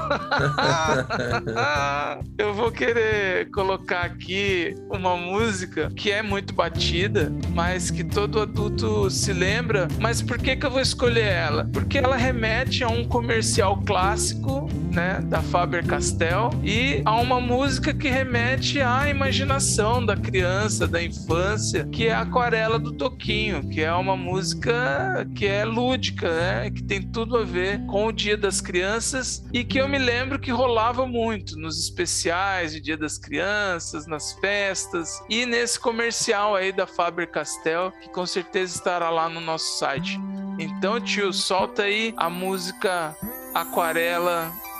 [2.38, 9.10] eu vou querer colocar aqui uma música que é muito batida, mas que todo adulto
[9.10, 9.88] se lembra.
[10.00, 11.70] Mas por que, que eu vou escolher ela?
[11.72, 14.63] Porque ela remete a um comercial clássico,
[14.94, 21.88] né, da Faber-Castell e a uma música que remete à imaginação da criança, da infância,
[21.92, 26.84] que é a Aquarela do Toquinho, que é uma música que é lúdica, né, que
[26.84, 30.52] tem tudo a ver com o Dia das Crianças e que eu me lembro que
[30.52, 36.86] rolava muito nos especiais de Dia das Crianças, nas festas e nesse comercial aí da
[36.86, 40.20] Faber-Castell, que com certeza estará lá no nosso site.
[40.60, 43.16] Então, tio, solta aí a música
[43.54, 44.52] Aquarela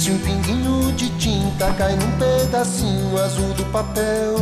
[0.00, 4.34] Se um pinguinho de tinta cai num pedacinho azul do papel,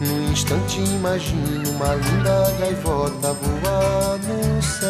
[0.00, 4.88] num instante imagino uma linda gaivota voar no céu.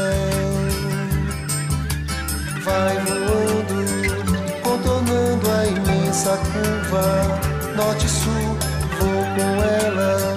[2.62, 7.40] Vai voando, contornando a imensa curva,
[7.76, 8.58] norte-sul,
[9.00, 10.36] vou com ela,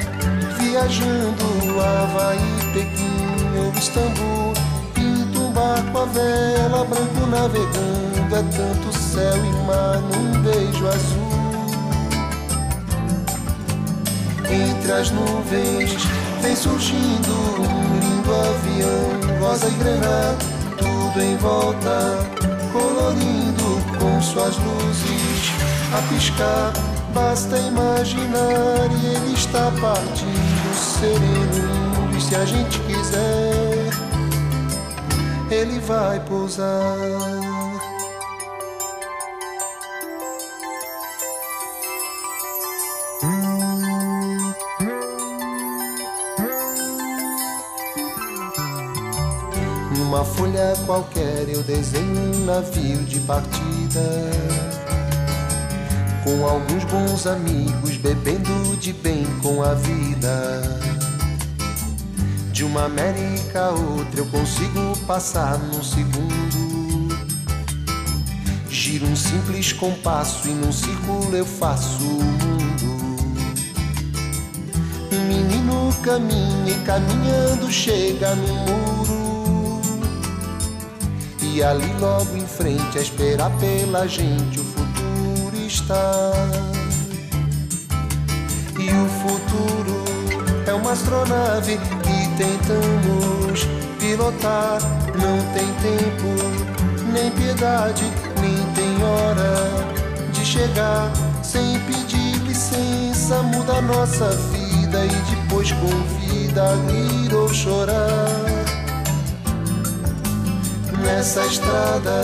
[0.57, 4.56] viajando Havaí, Pequim ou Istambul.
[5.67, 11.27] Barco a vela, branco navegando, é tanto céu e mar num beijo azul.
[14.49, 15.91] Entre as nuvens
[16.41, 20.37] vem surgindo um lindo avião, rosa e granada,
[20.77, 22.17] tudo em volta,
[22.71, 25.51] colorindo com suas luzes
[25.93, 26.71] a piscar.
[27.13, 33.46] Basta imaginar e ele está partindo, sereno, e se a gente quiser,
[35.49, 36.97] ele vai pousar.
[49.97, 54.01] Numa folha qualquer eu desenho um navio de partida.
[56.23, 60.96] Com alguns bons amigos bebendo de bem com a vida.
[62.57, 67.15] De uma América a outra eu consigo passar num segundo.
[68.67, 73.17] Giro um simples compasso e num círculo eu faço o mundo.
[75.11, 79.81] Um menino caminha e caminhando chega no muro.
[81.43, 86.31] E ali logo em frente a esperar pela gente o futuro está.
[88.79, 90.03] E o futuro
[90.65, 93.67] é uma astronave que tentamos
[93.99, 94.79] pilotar.
[95.15, 98.05] Não tem tempo, nem piedade,
[98.39, 101.11] nem tem hora de chegar.
[101.43, 108.47] Sem pedir licença, muda nossa vida e depois convida a rir ou chorar
[111.07, 112.21] nessa estrada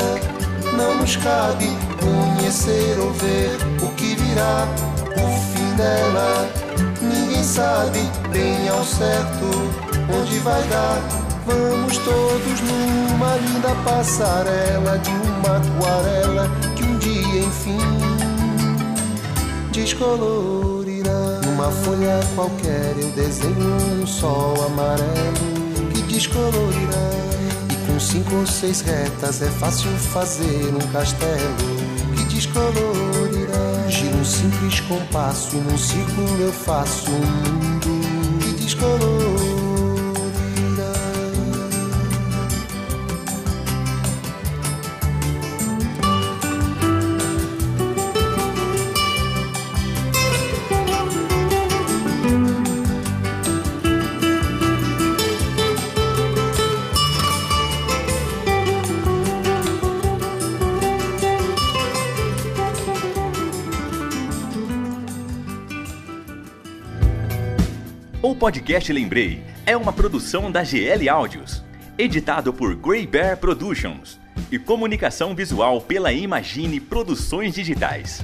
[0.77, 4.67] não nos cabe conhecer ou ver o que virá,
[5.15, 6.49] o fim dela.
[7.01, 7.99] Ninguém sabe
[8.31, 11.01] bem ao certo onde vai dar.
[11.45, 18.23] Vamos todos numa linda passarela de uma aquarela que um dia enfim
[19.73, 21.41] descolorirá.
[21.45, 27.09] Numa folha qualquer eu desenho um sol amarelo que descolorirá.
[27.87, 31.55] Com cinco ou seis retas é fácil fazer um castelo
[32.15, 33.89] que descolorirá.
[33.89, 39.52] Giro um simples compasso e num círculo eu faço um mundo que descolorirá.
[68.43, 71.63] Podcast Lembrei é uma produção da GL Áudios,
[71.97, 74.19] editado por Grey Bear Productions
[74.51, 78.21] e comunicação visual pela Imagine Produções Digitais.